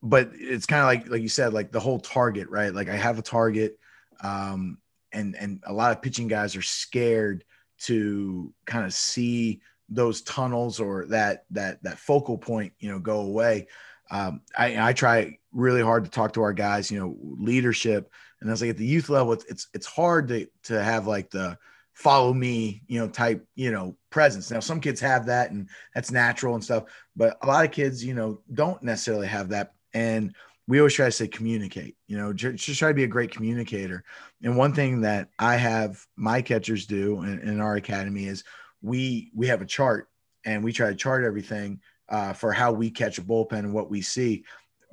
but 0.02 0.30
it's 0.34 0.66
kind 0.66 0.80
of 0.80 0.86
like 0.86 1.10
like 1.10 1.22
you 1.22 1.28
said, 1.28 1.54
like 1.54 1.72
the 1.72 1.80
whole 1.80 1.98
target, 1.98 2.48
right? 2.50 2.74
Like 2.74 2.88
I 2.88 2.96
have 2.96 3.18
a 3.18 3.22
target, 3.22 3.78
um, 4.22 4.78
and 5.12 5.34
and 5.36 5.62
a 5.66 5.72
lot 5.72 5.92
of 5.92 6.02
pitching 6.02 6.28
guys 6.28 6.56
are 6.56 6.62
scared 6.62 7.44
to 7.80 8.52
kind 8.66 8.84
of 8.84 8.92
see 8.92 9.60
those 9.88 10.22
tunnels 10.22 10.80
or 10.80 11.06
that 11.06 11.44
that 11.50 11.82
that 11.82 11.98
focal 11.98 12.36
point, 12.36 12.72
you 12.78 12.90
know, 12.90 12.98
go 12.98 13.20
away. 13.20 13.66
Um, 14.10 14.42
I, 14.56 14.88
I 14.88 14.92
try 14.92 15.38
really 15.52 15.82
hard 15.82 16.04
to 16.04 16.10
talk 16.10 16.32
to 16.34 16.42
our 16.42 16.52
guys, 16.52 16.90
you 16.90 16.98
know, 16.98 17.16
leadership. 17.20 18.10
And 18.40 18.50
that's 18.50 18.60
like 18.60 18.70
at 18.70 18.76
the 18.76 18.86
youth 18.86 19.08
level, 19.08 19.32
it's, 19.32 19.44
it's, 19.46 19.68
it's 19.72 19.86
hard 19.86 20.28
to, 20.28 20.46
to 20.64 20.82
have 20.82 21.06
like 21.06 21.30
the 21.30 21.56
follow 21.94 22.34
me, 22.34 22.82
you 22.88 22.98
know, 22.98 23.08
type, 23.08 23.46
you 23.54 23.70
know, 23.70 23.96
presence. 24.10 24.50
Now, 24.50 24.60
some 24.60 24.80
kids 24.80 25.00
have 25.00 25.26
that 25.26 25.50
and 25.50 25.68
that's 25.94 26.10
natural 26.10 26.54
and 26.54 26.62
stuff, 26.62 26.84
but 27.16 27.38
a 27.42 27.46
lot 27.46 27.64
of 27.64 27.70
kids, 27.70 28.04
you 28.04 28.14
know, 28.14 28.40
don't 28.52 28.82
necessarily 28.82 29.28
have 29.28 29.48
that. 29.50 29.74
And 29.94 30.34
we 30.66 30.80
always 30.80 30.94
try 30.94 31.06
to 31.06 31.12
say 31.12 31.28
communicate, 31.28 31.96
you 32.08 32.16
know, 32.16 32.32
just 32.32 32.78
try 32.78 32.88
to 32.88 32.94
be 32.94 33.04
a 33.04 33.08
great 33.08 33.30
communicator. 33.30 34.02
And 34.42 34.56
one 34.56 34.72
thing 34.72 35.02
that 35.02 35.28
I 35.38 35.56
have 35.56 36.04
my 36.16 36.42
catchers 36.42 36.86
do 36.86 37.22
in, 37.22 37.38
in 37.40 37.60
our 37.60 37.76
academy 37.76 38.26
is 38.26 38.44
we, 38.82 39.30
we 39.34 39.46
have 39.46 39.62
a 39.62 39.66
chart 39.66 40.08
and 40.44 40.64
we 40.64 40.72
try 40.72 40.90
to 40.90 40.96
chart 40.96 41.24
everything 41.24 41.80
uh, 42.08 42.32
for 42.32 42.52
how 42.52 42.72
we 42.72 42.90
catch 42.90 43.18
a 43.18 43.22
bullpen 43.22 43.60
and 43.60 43.72
what 43.72 43.90
we 43.90 44.02
see 44.02 44.44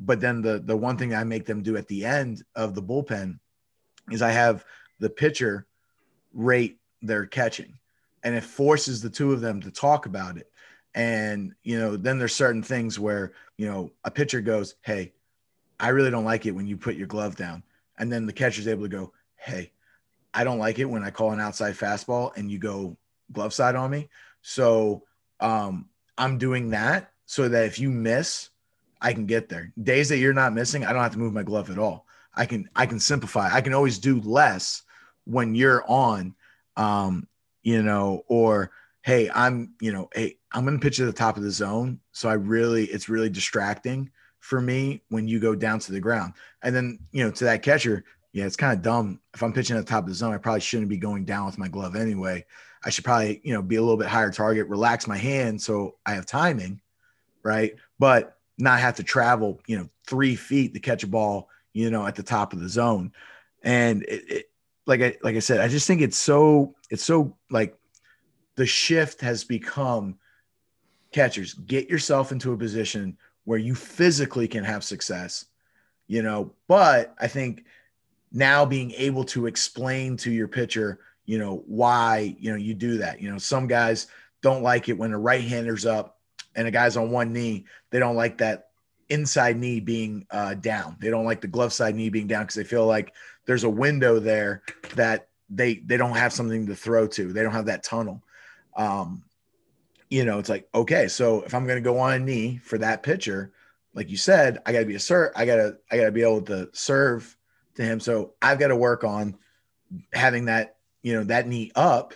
but 0.02 0.20
then 0.20 0.42
the 0.42 0.60
the 0.60 0.76
one 0.76 0.98
thing 0.98 1.14
I 1.14 1.24
make 1.24 1.46
them 1.46 1.62
do 1.62 1.78
at 1.78 1.88
the 1.88 2.06
end 2.06 2.44
of 2.56 2.74
the 2.74 2.82
bullpen 2.82 3.40
is 4.10 4.22
I 4.22 4.32
have 4.32 4.66
the 5.00 5.10
pitcher 5.10 5.68
rate 6.34 6.80
their 7.02 7.26
catching, 7.26 7.78
and 8.24 8.36
it 8.36 8.44
forces 8.44 9.02
the 9.02 9.10
two 9.10 9.32
of 9.32 9.42
them 9.42 9.62
to 9.62 9.72
talk 9.72 10.08
about 10.08 10.38
it. 10.38 10.52
And 10.96 11.54
you 11.64 11.80
know, 11.80 11.96
then 11.96 12.18
there's 12.18 12.36
certain 12.36 12.64
things 12.64 13.00
where 13.00 13.34
you 13.58 13.68
know 13.68 13.92
a 14.04 14.12
pitcher 14.12 14.42
goes, 14.42 14.76
"Hey, 14.82 15.14
I 15.80 15.90
really 15.90 16.12
don't 16.12 16.26
like 16.26 16.46
it 16.46 16.52
when 16.52 16.68
you 16.68 16.78
put 16.78 16.96
your 16.96 17.08
glove 17.08 17.36
down," 17.36 17.64
and 17.98 18.12
then 18.12 18.26
the 18.26 18.34
catcher's 18.34 18.68
able 18.68 18.84
to 18.84 18.90
go, 18.90 19.14
"Hey, 19.36 19.72
I 20.34 20.44
don't 20.44 20.60
like 20.60 20.80
it 20.80 20.86
when 20.86 21.04
I 21.04 21.12
call 21.12 21.32
an 21.32 21.40
outside 21.40 21.76
fastball 21.76 22.36
and 22.36 22.52
you 22.52 22.58
go 22.58 22.98
glove 23.32 23.54
side 23.54 23.76
on 23.76 23.92
me." 23.92 24.10
So 24.42 25.04
um, 25.40 25.90
I'm 26.18 26.38
doing 26.38 26.70
that 26.72 27.12
so 27.26 27.48
that 27.50 27.66
if 27.66 27.80
you 27.80 27.90
miss 27.90 28.50
I 29.02 29.14
can 29.14 29.26
get 29.26 29.50
there. 29.50 29.74
Days 29.82 30.10
that 30.10 30.20
you're 30.20 30.34
not 30.34 30.54
missing, 30.54 30.86
I 30.86 30.94
don't 30.94 31.02
have 31.02 31.14
to 31.14 31.20
move 31.20 31.34
my 31.34 31.44
glove 31.44 31.72
at 31.72 31.80
all. 31.80 32.06
I 32.36 32.46
can 32.46 32.70
I 32.76 32.86
can 32.86 33.00
simplify. 33.00 33.50
I 33.52 33.62
can 33.62 33.74
always 33.74 33.98
do 33.98 34.22
less 34.22 34.84
when 35.26 35.56
you're 35.56 35.84
on 35.90 36.36
um 36.78 37.28
you 37.64 37.82
know 37.84 38.24
or 38.28 38.72
hey, 39.02 39.30
I'm 39.34 39.74
you 39.82 39.92
know, 39.92 40.10
hey, 40.14 40.38
I'm 40.52 40.66
to 40.66 40.80
pitch 40.80 41.00
at 41.00 41.06
the 41.06 41.14
top 41.14 41.38
of 41.38 41.44
the 41.44 41.52
zone, 41.52 42.00
so 42.12 42.30
I 42.30 42.34
really 42.34 42.86
it's 42.86 43.10
really 43.10 43.30
distracting 43.30 44.12
for 44.40 44.62
me 44.62 45.02
when 45.10 45.28
you 45.28 45.40
go 45.40 45.56
down 45.56 45.80
to 45.80 45.92
the 45.92 46.00
ground. 46.00 46.34
And 46.62 46.76
then, 46.76 47.00
you 47.12 47.24
know, 47.24 47.32
to 47.32 47.44
that 47.46 47.64
catcher, 47.64 48.04
yeah, 48.34 48.46
it's 48.46 48.56
kind 48.56 48.74
of 48.74 48.82
dumb. 48.82 49.20
If 49.34 49.44
I'm 49.44 49.54
pitching 49.54 49.78
at 49.78 49.86
the 49.86 49.90
top 49.90 50.04
of 50.04 50.10
the 50.10 50.16
zone, 50.16 50.34
I 50.34 50.38
probably 50.38 50.62
shouldn't 50.62 50.90
be 50.90 50.98
going 50.98 51.26
down 51.26 51.46
with 51.46 51.58
my 51.58 51.68
glove 51.68 51.96
anyway. 51.96 52.46
I 52.84 52.90
should 52.90 53.04
probably, 53.04 53.42
you 53.44 53.54
know, 53.54 53.62
be 53.62 53.76
a 53.76 53.82
little 53.82 53.98
bit 53.98 54.08
higher 54.08 54.32
target, 54.32 54.68
relax 54.68 55.08
my 55.08 55.18
hand 55.18 55.62
so 55.62 55.96
I 56.06 56.14
have 56.14 56.26
timing, 56.26 56.82
right? 57.44 57.76
But 58.00 58.38
not 58.58 58.80
have 58.80 58.96
to 58.96 59.04
travel, 59.04 59.60
you 59.68 59.78
know, 59.78 59.90
three 60.08 60.36
feet 60.36 60.74
to 60.74 60.80
catch 60.80 61.04
a 61.04 61.08
ball, 61.08 61.50
you 61.74 61.92
know, 61.92 62.06
at 62.06 62.16
the 62.16 62.24
top 62.24 62.54
of 62.54 62.60
the 62.60 62.70
zone. 62.70 63.12
And 63.64 64.04
it, 64.04 64.32
it, 64.32 64.46
like 64.86 65.02
I 65.02 65.18
like 65.22 65.36
I 65.36 65.40
said, 65.40 65.60
I 65.60 65.68
just 65.68 65.86
think 65.86 66.02
it's 66.02 66.18
so 66.18 66.76
it's 66.90 67.04
so 67.04 67.36
like 67.50 67.78
the 68.56 68.66
shift 68.66 69.22
has 69.22 69.44
become 69.44 70.18
catchers 71.12 71.54
get 71.54 71.90
yourself 71.90 72.32
into 72.32 72.54
a 72.54 72.58
position 72.58 73.18
where 73.44 73.60
you 73.60 73.76
physically 73.76 74.48
can 74.48 74.64
have 74.64 74.84
success, 74.84 75.46
you 76.08 76.24
know. 76.24 76.54
But 76.68 77.14
I 77.20 77.28
think 77.28 77.66
now 78.32 78.66
being 78.66 78.92
able 78.92 79.24
to 79.26 79.46
explain 79.46 80.18
to 80.18 80.32
your 80.32 80.48
pitcher, 80.48 81.00
you 81.26 81.38
know, 81.38 81.64
why 81.68 82.36
you 82.40 82.52
know 82.52 82.58
you 82.58 82.74
do 82.74 82.98
that. 83.00 83.22
You 83.22 83.32
know, 83.32 83.38
some 83.38 83.68
guys 83.68 84.08
don't 84.42 84.64
like 84.64 84.90
it 84.90 84.98
when 84.98 85.14
a 85.14 85.20
right 85.20 85.44
hander's 85.44 85.86
up 85.86 86.18
and 86.56 86.68
a 86.68 86.72
guy's 86.72 86.98
on 86.98 87.12
one 87.12 87.34
knee, 87.34 87.66
they 87.90 88.00
don't 88.00 88.16
like 88.16 88.38
that 88.40 88.70
inside 89.10 89.58
knee 89.58 89.80
being 89.80 90.26
uh, 90.32 90.54
down. 90.56 90.98
They 91.00 91.10
don't 91.10 91.26
like 91.26 91.42
the 91.42 91.48
glove 91.48 91.74
side 91.74 91.96
knee 91.96 92.10
being 92.10 92.28
down 92.28 92.44
because 92.44 92.56
they 92.56 92.64
feel 92.64 92.86
like 92.86 93.14
there's 93.46 93.64
a 93.64 93.70
window 93.70 94.20
there 94.20 94.64
that 94.96 95.28
they 95.50 95.76
they 95.76 95.98
don't 95.98 96.16
have 96.16 96.34
something 96.34 96.68
to 96.68 96.76
throw 96.76 97.08
to. 97.08 97.34
They 97.34 97.44
don't 97.44 97.52
have 97.52 97.66
that 97.66 97.84
tunnel. 97.84 98.24
Um, 98.76 99.24
you 100.10 100.26
know, 100.26 100.40
it's 100.40 100.50
like 100.50 100.68
okay, 100.74 101.08
so 101.08 101.42
if 101.44 101.54
I'm 101.54 101.66
going 101.66 101.82
to 101.82 101.90
go 101.90 102.00
on 102.00 102.14
a 102.14 102.20
knee 102.20 102.58
for 102.64 102.78
that 102.78 103.04
pitcher, 103.04 103.52
like 103.94 104.10
you 104.10 104.18
said, 104.18 104.60
I 104.66 104.72
got 104.72 104.80
to 104.80 104.86
be 104.86 104.96
a 104.96 105.00
serve. 105.00 105.32
I 105.36 105.46
gotta 105.46 105.78
I 105.92 105.98
gotta 105.98 106.12
be 106.12 106.22
able 106.24 106.42
to 106.44 106.70
serve 106.74 107.38
to 107.76 107.84
him. 107.84 108.00
So 108.00 108.34
I've 108.42 108.60
got 108.60 108.68
to 108.68 108.76
work 108.76 109.04
on 109.04 109.38
having 110.14 110.46
that 110.46 110.78
you 111.04 111.14
know 111.14 111.24
that 111.26 111.48
knee 111.48 111.72
up 111.76 112.14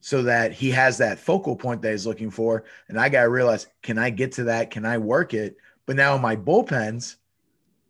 so 0.00 0.22
that 0.22 0.52
he 0.52 0.70
has 0.70 0.98
that 0.98 1.18
focal 1.18 1.56
point 1.56 1.82
that 1.82 1.90
he's 1.90 2.06
looking 2.06 2.30
for. 2.30 2.64
And 2.88 2.98
I 2.98 3.08
got 3.08 3.22
to 3.22 3.28
realize, 3.28 3.66
can 3.82 3.98
I 3.98 4.10
get 4.10 4.32
to 4.32 4.44
that? 4.44 4.70
Can 4.70 4.84
I 4.84 4.98
work 4.98 5.34
it? 5.34 5.56
But 5.84 5.96
now 5.96 6.14
in 6.14 6.22
my 6.22 6.36
bullpens, 6.36 7.16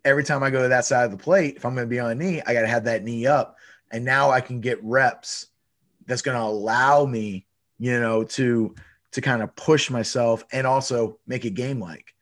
every 0.04 0.24
time 0.24 0.42
I 0.42 0.50
go 0.50 0.62
to 0.62 0.68
that 0.68 0.86
side 0.86 1.04
of 1.04 1.10
the 1.10 1.16
plate, 1.16 1.56
if 1.56 1.66
I'm 1.66 1.74
going 1.74 1.86
to 1.86 1.90
be 1.90 2.00
on 2.00 2.10
a 2.10 2.14
knee, 2.14 2.40
I 2.46 2.54
got 2.54 2.62
to 2.62 2.68
have 2.68 2.84
that 2.84 3.04
knee 3.04 3.26
up. 3.26 3.56
And 3.90 4.04
now 4.04 4.30
I 4.30 4.40
can 4.40 4.60
get 4.60 4.82
reps 4.82 5.48
that's 6.06 6.22
going 6.22 6.36
to 6.36 6.42
allow 6.42 7.04
me, 7.04 7.46
you 7.78 8.00
know, 8.00 8.24
to 8.24 8.74
to 9.12 9.20
kind 9.20 9.42
of 9.42 9.54
push 9.56 9.90
myself 9.90 10.44
and 10.52 10.66
also 10.66 11.18
make 11.26 11.44
it 11.44 11.50
game 11.50 11.80
like, 11.80 12.14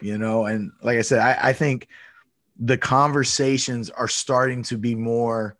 you 0.00 0.18
know. 0.18 0.46
And 0.46 0.72
like 0.82 0.98
I 0.98 1.02
said, 1.02 1.20
I, 1.20 1.50
I 1.50 1.52
think 1.52 1.88
the 2.58 2.78
conversations 2.78 3.90
are 3.90 4.08
starting 4.08 4.62
to 4.64 4.78
be 4.78 4.94
more 4.94 5.56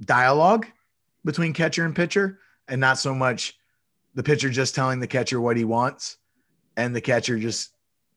dialogue 0.00 0.66
between 1.24 1.52
catcher 1.52 1.84
and 1.84 1.94
pitcher 1.94 2.38
and 2.68 2.80
not 2.80 2.98
so 2.98 3.14
much 3.14 3.58
the 4.14 4.22
pitcher 4.22 4.48
just 4.50 4.74
telling 4.74 5.00
the 5.00 5.06
catcher 5.06 5.40
what 5.40 5.56
he 5.56 5.64
wants 5.64 6.18
and 6.76 6.94
the 6.94 7.00
catcher 7.00 7.38
just 7.38 7.72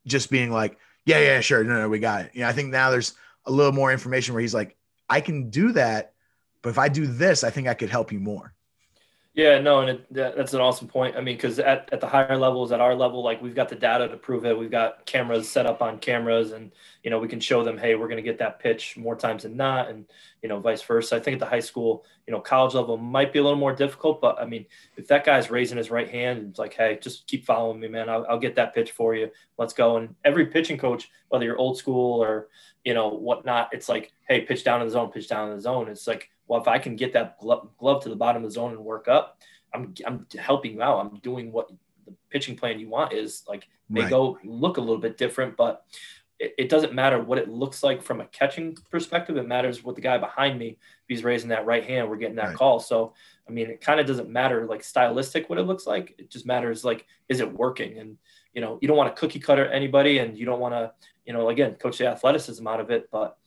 just 0.06 0.30
being 0.30 0.52
like, 0.52 0.78
yeah, 1.06 1.20
yeah, 1.20 1.42
sure. 1.42 1.64
No, 1.64 1.80
no, 1.80 1.90
we 1.90 2.00
got 2.00 2.26
it. 2.26 2.32
Yeah. 2.34 2.48
I 2.48 2.54
think 2.54 2.72
now 2.72 2.90
there's 2.90 3.14
a 3.46 3.52
little 3.52 3.72
more 3.72 3.92
information 3.92 4.34
where 4.34 4.42
he's 4.42 4.54
like, 4.54 4.76
I 5.10 5.22
can 5.22 5.50
do 5.50 5.72
that, 5.74 6.14
but 6.62 6.70
if 6.70 6.78
I 6.78 6.90
do 6.90 7.06
this, 7.06 7.44
I 7.44 7.50
think 7.50 7.68
I 7.68 7.74
could 7.74 7.90
help 7.90 8.12
you 8.12 8.20
more. 8.20 8.54
Yeah, 9.34 9.60
no, 9.62 9.80
and 9.80 9.90
it, 9.92 10.14
that's 10.36 10.54
an 10.54 10.60
awesome 10.60 10.90
point. 10.90 11.16
I 11.16 11.22
mean, 11.22 11.38
because 11.38 11.58
at, 11.58 11.88
at 11.94 12.02
the 12.02 12.08
higher 12.08 12.36
levels, 12.38 12.74
at 12.74 12.82
our 12.82 12.94
level, 12.94 13.24
like 13.24 13.42
we've 13.42 13.56
got 13.56 13.70
the 13.70 13.76
data 13.76 14.10
to 14.10 14.18
prove 14.18 14.46
it. 14.46 14.58
We've 14.58 14.70
got 14.70 15.06
cameras 15.06 15.50
set 15.50 15.66
up 15.66 15.82
on 15.82 16.00
cameras, 16.00 16.52
and 16.52 16.70
you 17.02 17.10
know 17.10 17.18
we 17.18 17.30
can 17.30 17.40
show 17.40 17.64
them, 17.64 17.78
hey, 17.78 17.96
we're 17.96 18.10
going 18.10 18.18
to 18.18 18.30
get 18.30 18.40
that 18.40 18.60
pitch 18.60 18.98
more 18.98 19.16
times 19.16 19.44
than 19.44 19.56
not, 19.56 19.90
and 19.90 20.04
you 20.44 20.50
know 20.50 20.60
vice 20.60 20.82
versa. 20.82 21.16
I 21.16 21.22
think 21.22 21.36
at 21.36 21.40
the 21.40 21.46
high 21.46 21.62
school, 21.62 22.04
you 22.28 22.34
know, 22.34 22.42
college 22.42 22.74
level 22.74 22.98
might 22.98 23.32
be 23.32 23.40
a 23.40 23.44
little 23.44 23.58
more 23.58 23.74
difficult, 23.74 24.20
but 24.20 24.38
I 24.38 24.46
mean, 24.46 24.66
if 24.98 25.08
that 25.08 25.24
guy's 25.24 25.50
raising 25.50 25.78
his 25.78 25.90
right 25.90 26.10
hand, 26.10 26.48
it's 26.50 26.60
like, 26.60 26.74
hey, 26.74 27.00
just 27.02 27.26
keep 27.28 27.46
following 27.46 27.80
me, 27.80 27.88
man. 27.88 28.10
I'll, 28.10 28.26
I'll 28.30 28.40
get 28.40 28.56
that 28.56 28.76
pitch 28.76 28.92
for 28.92 29.16
you. 29.16 29.30
Let's 29.58 29.74
go. 29.74 29.96
And 29.96 30.14
every 30.26 30.48
pitching 30.48 30.78
coach, 30.78 31.10
whether 31.30 31.46
you're 31.46 31.58
old 31.58 31.78
school 31.78 32.22
or 32.22 32.50
you 32.84 32.94
know 32.94 33.08
whatnot, 33.08 33.70
it's 33.72 33.88
like, 33.88 34.12
hey, 34.28 34.42
pitch 34.42 34.66
down 34.66 34.82
in 34.82 34.88
the 34.88 34.92
zone, 34.92 35.10
pitch 35.10 35.30
down 35.30 35.50
in 35.50 35.56
the 35.56 35.62
zone. 35.62 35.88
It's 35.88 36.06
like 36.06 36.30
well, 36.52 36.60
if 36.60 36.68
I 36.68 36.80
can 36.80 36.98
get 36.98 37.14
that 37.14 37.40
glove 37.40 38.04
to 38.04 38.10
the 38.10 38.16
bottom 38.18 38.44
of 38.44 38.50
the 38.50 38.54
zone 38.54 38.72
and 38.72 38.84
work 38.84 39.08
up, 39.08 39.40
I'm, 39.74 39.94
I'm 40.06 40.28
helping 40.38 40.74
you 40.74 40.82
out. 40.82 41.00
I'm 41.00 41.18
doing 41.20 41.50
what 41.50 41.70
the 42.06 42.14
pitching 42.30 42.58
plan 42.58 42.78
you 42.78 42.90
want 42.90 43.14
is 43.14 43.46
like 43.48 43.70
may 43.90 44.02
right. 44.02 44.10
go 44.10 44.38
look 44.44 44.76
a 44.76 44.82
little 44.82 44.98
bit 44.98 45.18
different, 45.18 45.56
but 45.56 45.86
it, 46.40 46.54
it, 46.58 46.68
doesn't 46.68 46.94
matter 46.94 47.22
what 47.22 47.38
it 47.38 47.48
looks 47.48 47.84
like 47.84 48.04
from 48.04 48.20
a 48.20 48.26
catching 48.26 48.76
perspective. 48.92 49.38
It 49.38 49.48
matters 49.48 49.82
what 49.82 49.96
the 49.96 50.02
guy 50.02 50.18
behind 50.18 50.60
me, 50.60 50.72
if 50.72 51.06
he's 51.08 51.24
raising 51.24 51.48
that 51.52 51.66
right 51.66 51.86
hand, 51.86 52.10
we're 52.10 52.18
getting 52.18 52.36
that 52.36 52.48
right. 52.48 52.58
call. 52.58 52.82
So, 52.82 53.14
I 53.48 53.52
mean, 53.54 53.70
it 53.70 53.80
kind 53.80 54.02
of 54.02 54.06
doesn't 54.06 54.30
matter 54.30 54.68
like 54.68 54.84
stylistic 54.84 55.50
what 55.50 55.58
it 55.58 55.64
looks 55.64 55.88
like. 55.88 56.16
It 56.18 56.30
just 56.30 56.46
matters 56.46 56.84
like, 56.84 57.06
is 57.30 57.40
it 57.40 57.50
working? 57.50 57.98
And, 57.98 58.18
you 58.54 58.60
know, 58.60 58.78
you 58.82 58.90
don't 58.90 58.98
want 58.98 59.16
to 59.16 59.18
cookie 59.18 59.40
cutter 59.40 59.68
anybody 59.68 60.18
and 60.18 60.38
you 60.38 60.46
don't 60.46 60.60
want 60.60 60.74
to, 60.74 60.92
you 61.26 61.32
know, 61.32 61.48
again, 61.48 61.76
coach 61.76 62.00
the 62.00 62.08
athleticism 62.08 62.68
out 62.68 62.82
of 62.82 62.92
it. 62.92 63.08
But, 63.10 63.38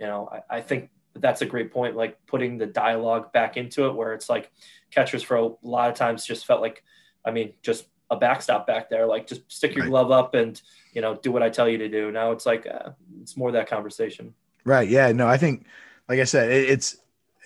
you 0.00 0.06
know, 0.06 0.30
I, 0.32 0.56
I 0.56 0.60
think 0.62 0.88
but 1.14 1.22
that's 1.22 1.40
a 1.40 1.46
great 1.46 1.72
point. 1.72 1.96
Like 1.96 2.18
putting 2.26 2.58
the 2.58 2.66
dialogue 2.66 3.32
back 3.32 3.56
into 3.56 3.86
it, 3.86 3.94
where 3.94 4.12
it's 4.12 4.28
like 4.28 4.50
catchers 4.90 5.22
for 5.22 5.36
a 5.36 5.50
lot 5.62 5.88
of 5.88 5.96
times 5.96 6.26
just 6.26 6.44
felt 6.44 6.60
like, 6.60 6.84
I 7.24 7.30
mean, 7.30 7.54
just 7.62 7.86
a 8.10 8.16
backstop 8.16 8.66
back 8.66 8.90
there. 8.90 9.06
Like 9.06 9.26
just 9.26 9.50
stick 9.50 9.74
your 9.74 9.84
right. 9.84 9.90
glove 9.90 10.10
up 10.10 10.34
and 10.34 10.60
you 10.92 11.00
know 11.00 11.14
do 11.16 11.32
what 11.32 11.42
I 11.42 11.48
tell 11.48 11.68
you 11.68 11.78
to 11.78 11.88
do. 11.88 12.10
Now 12.10 12.32
it's 12.32 12.44
like 12.44 12.66
uh, 12.66 12.90
it's 13.22 13.36
more 13.36 13.52
that 13.52 13.68
conversation. 13.68 14.34
Right. 14.64 14.88
Yeah. 14.88 15.12
No. 15.12 15.26
I 15.26 15.36
think, 15.36 15.66
like 16.08 16.20
I 16.20 16.24
said, 16.24 16.50
it, 16.50 16.68
it's 16.68 16.96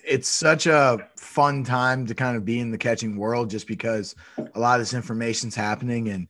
it's 0.05 0.29
such 0.29 0.67
a 0.67 1.07
fun 1.17 1.65
time 1.65 2.07
to 2.07 2.15
kind 2.15 2.37
of 2.37 2.45
be 2.45 2.61
in 2.61 2.71
the 2.71 2.79
catching 2.79 3.17
world 3.17 3.51
just 3.51 3.67
because 3.67 4.15
a 4.55 4.59
lot 4.59 4.81
of 4.81 4.87
this 4.87 4.95
information's 4.95 5.55
happening 5.55 6.09
and 6.09 6.29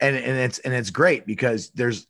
and 0.00 0.16
and 0.16 0.36
it's 0.36 0.58
and 0.60 0.74
it's 0.74 0.90
great 0.90 1.26
because 1.26 1.70
there's 1.70 2.06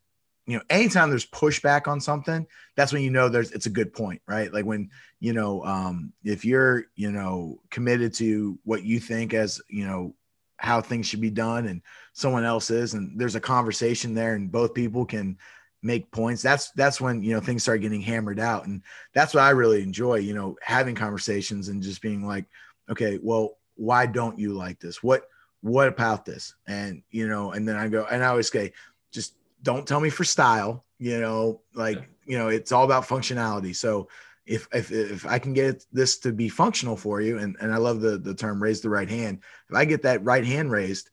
you 0.46 0.56
know, 0.56 0.62
anytime 0.70 1.10
there's 1.10 1.26
pushback 1.26 1.88
on 1.88 2.00
something, 2.00 2.46
that's 2.76 2.92
when 2.92 3.02
you 3.02 3.10
know 3.10 3.28
there's 3.28 3.50
it's 3.50 3.66
a 3.66 3.70
good 3.70 3.92
point, 3.92 4.22
right? 4.28 4.52
Like 4.52 4.64
when 4.64 4.90
you 5.18 5.32
know, 5.32 5.64
um, 5.64 6.12
if 6.24 6.44
you're 6.44 6.84
you 6.94 7.10
know 7.10 7.60
committed 7.70 8.14
to 8.14 8.58
what 8.64 8.84
you 8.84 9.00
think 9.00 9.34
as 9.34 9.60
you 9.68 9.86
know 9.86 10.14
how 10.58 10.80
things 10.80 11.06
should 11.06 11.20
be 11.20 11.30
done, 11.30 11.66
and 11.66 11.82
someone 12.12 12.44
else 12.44 12.70
is, 12.70 12.94
and 12.94 13.18
there's 13.18 13.34
a 13.34 13.40
conversation 13.40 14.14
there, 14.14 14.34
and 14.34 14.52
both 14.52 14.72
people 14.72 15.04
can 15.04 15.36
make 15.82 16.10
points. 16.12 16.42
That's 16.42 16.70
that's 16.72 17.00
when 17.00 17.24
you 17.24 17.34
know 17.34 17.40
things 17.40 17.64
start 17.64 17.80
getting 17.80 18.00
hammered 18.00 18.38
out, 18.38 18.66
and 18.66 18.82
that's 19.14 19.34
what 19.34 19.42
I 19.42 19.50
really 19.50 19.82
enjoy. 19.82 20.16
You 20.16 20.34
know, 20.34 20.56
having 20.62 20.94
conversations 20.94 21.68
and 21.68 21.82
just 21.82 22.00
being 22.00 22.24
like, 22.24 22.44
okay, 22.88 23.18
well, 23.20 23.58
why 23.74 24.06
don't 24.06 24.38
you 24.38 24.52
like 24.52 24.78
this? 24.78 25.02
What 25.02 25.28
what 25.62 25.88
about 25.88 26.24
this? 26.24 26.54
And 26.68 27.02
you 27.10 27.26
know, 27.26 27.50
and 27.50 27.66
then 27.66 27.74
I 27.74 27.88
go, 27.88 28.06
and 28.08 28.22
I 28.22 28.28
always 28.28 28.48
say, 28.48 28.72
just 29.10 29.34
don't 29.66 29.86
tell 29.86 30.00
me 30.00 30.10
for 30.10 30.24
style 30.24 30.84
you 30.98 31.20
know 31.20 31.60
like 31.74 32.08
you 32.24 32.38
know 32.38 32.48
it's 32.48 32.72
all 32.72 32.84
about 32.84 33.06
functionality. 33.06 33.74
So 33.74 34.08
if 34.46 34.68
if, 34.72 34.92
if 34.92 35.26
i 35.26 35.40
can 35.40 35.52
get 35.52 35.84
this 35.92 36.18
to 36.18 36.30
be 36.32 36.48
functional 36.48 36.96
for 36.96 37.20
you 37.20 37.38
and, 37.38 37.56
and 37.60 37.74
i 37.74 37.76
love 37.76 38.00
the 38.00 38.16
the 38.16 38.32
term 38.32 38.62
raise 38.62 38.80
the 38.80 38.88
right 38.88 39.10
hand 39.10 39.40
if 39.68 39.74
i 39.74 39.84
get 39.84 40.02
that 40.02 40.22
right 40.22 40.44
hand 40.44 40.70
raised 40.70 41.10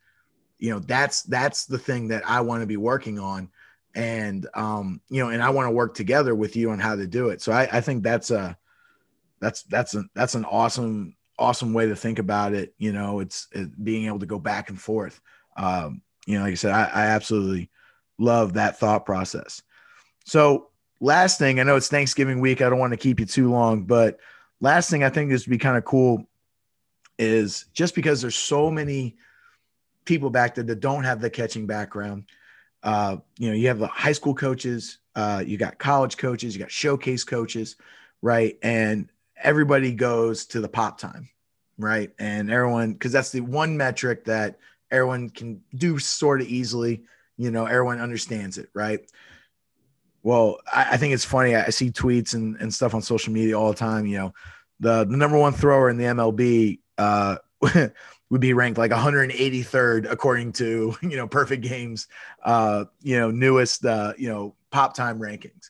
you 0.64 0.70
know 0.70 0.80
that's 0.80 1.24
that's 1.24 1.66
the 1.66 1.78
thing 1.78 2.08
that 2.08 2.24
i 2.26 2.40
want 2.40 2.62
to 2.62 2.66
be 2.66 2.78
working 2.78 3.20
on. 3.20 3.50
And 3.96 4.48
um 4.54 5.02
you 5.10 5.22
know 5.22 5.30
and 5.30 5.44
i 5.44 5.50
want 5.50 5.68
to 5.68 5.72
work 5.72 5.94
together 5.94 6.34
with 6.34 6.56
you 6.56 6.72
on 6.72 6.80
how 6.80 6.96
to 6.96 7.06
do 7.06 7.30
it. 7.30 7.42
So 7.42 7.52
i 7.52 7.68
i 7.70 7.82
think 7.82 8.02
that's 8.02 8.32
a 8.32 8.58
that's 9.42 9.64
that's 9.64 9.94
a 9.94 10.06
that's 10.16 10.36
an 10.36 10.46
awesome 10.46 11.18
awesome 11.38 11.74
way 11.74 11.88
to 11.88 11.98
think 11.98 12.18
about 12.18 12.54
it. 12.54 12.74
You 12.78 12.94
know 12.94 13.20
it's 13.20 13.50
it, 13.52 13.84
being 13.84 14.08
able 14.08 14.20
to 14.20 14.26
go 14.26 14.40
back 14.40 14.70
and 14.70 14.80
forth. 14.80 15.20
Um 15.58 16.02
you 16.26 16.38
know 16.38 16.46
like 16.46 16.54
i 16.54 16.56
said 16.56 16.72
i, 16.72 16.86
I 16.86 17.06
absolutely 17.08 17.70
love 18.24 18.54
that 18.54 18.80
thought 18.80 19.06
process. 19.06 19.62
So, 20.26 20.70
last 21.00 21.38
thing, 21.38 21.60
I 21.60 21.64
know 21.64 21.76
it's 21.76 21.90
Thanksgiving 21.90 22.40
week. 22.40 22.62
I 22.62 22.70
don't 22.70 22.80
want 22.80 22.94
to 22.94 22.98
keep 22.98 23.20
you 23.20 23.26
too 23.26 23.52
long, 23.52 23.84
but 23.84 24.20
last 24.62 24.90
thing 24.90 25.04
I 25.04 25.10
think 25.10 25.30
this 25.30 25.46
would 25.46 25.52
be 25.52 25.58
kind 25.58 25.78
of 25.78 25.84
cool 25.84 26.26
is 27.20 27.66
just 27.74 27.96
because 27.96 28.22
there's 28.22 28.36
so 28.36 28.72
many 28.72 29.16
people 30.06 30.30
back 30.30 30.56
there 30.56 30.64
that 30.64 30.80
don't 30.80 31.04
have 31.04 31.22
the 31.22 31.30
catching 31.30 31.68
background. 31.68 32.26
Uh, 32.82 33.18
you 33.38 33.50
know, 33.50 33.56
you 33.56 33.68
have 33.68 33.80
the 33.80 33.88
high 33.88 34.12
school 34.12 34.34
coaches, 34.34 35.00
uh, 35.16 35.44
you 35.46 35.58
got 35.58 35.78
college 35.78 36.18
coaches, 36.18 36.56
you 36.56 36.60
got 36.60 36.72
showcase 36.72 37.24
coaches, 37.24 37.76
right? 38.22 38.58
And 38.62 39.10
everybody 39.42 39.94
goes 39.94 40.46
to 40.48 40.60
the 40.60 40.68
pop 40.68 40.98
time, 40.98 41.30
right? 41.78 42.12
And 42.20 42.52
everyone, 42.52 42.94
because 42.94 43.12
that's 43.12 43.32
the 43.32 43.42
one 43.42 43.78
metric 43.78 44.26
that 44.26 44.60
everyone 44.92 45.30
can 45.30 45.62
do 45.76 45.98
sort 46.00 46.42
of 46.42 46.48
easily 46.48 47.04
you 47.38 47.52
know 47.52 47.66
everyone 47.66 48.00
understands 48.00 48.58
it 48.58 48.70
right? 48.74 49.02
Well 50.22 50.60
I, 50.72 50.90
I, 50.92 50.98
think 50.98 51.14
it's 51.14 51.26
funny 51.26 51.54
i 51.56 51.70
see 51.70 51.92
tweets 51.92 52.34
and, 52.34 52.56
and 52.62 52.74
stuff 52.74 52.96
on 52.96 53.02
social 53.02 53.34
media 53.34 53.60
all 53.60 53.70
the 53.72 53.78
time 53.78 54.06
you 54.06 54.18
know 54.18 54.34
the, 54.80 55.04
the 55.04 55.18
number 55.18 55.38
one 55.38 55.52
thrower 55.52 55.90
in 55.90 55.98
the 55.98 56.06
mlb 56.06 56.80
uh, 56.98 57.38
would 58.30 58.42
be 58.42 58.54
ranked 58.54 58.80
like 58.80 58.92
183rd 58.92 60.10
according 60.10 60.52
to 60.54 60.96
you 61.02 61.18
know 61.18 61.28
perfect 61.28 61.62
games 61.62 62.08
uh, 62.44 62.86
you 63.02 63.20
know 63.20 63.30
newest 63.30 63.86
uh, 63.86 64.14
you 64.18 64.28
know 64.28 64.56
pop 64.72 64.96
time 64.96 65.20
rankings. 65.20 65.70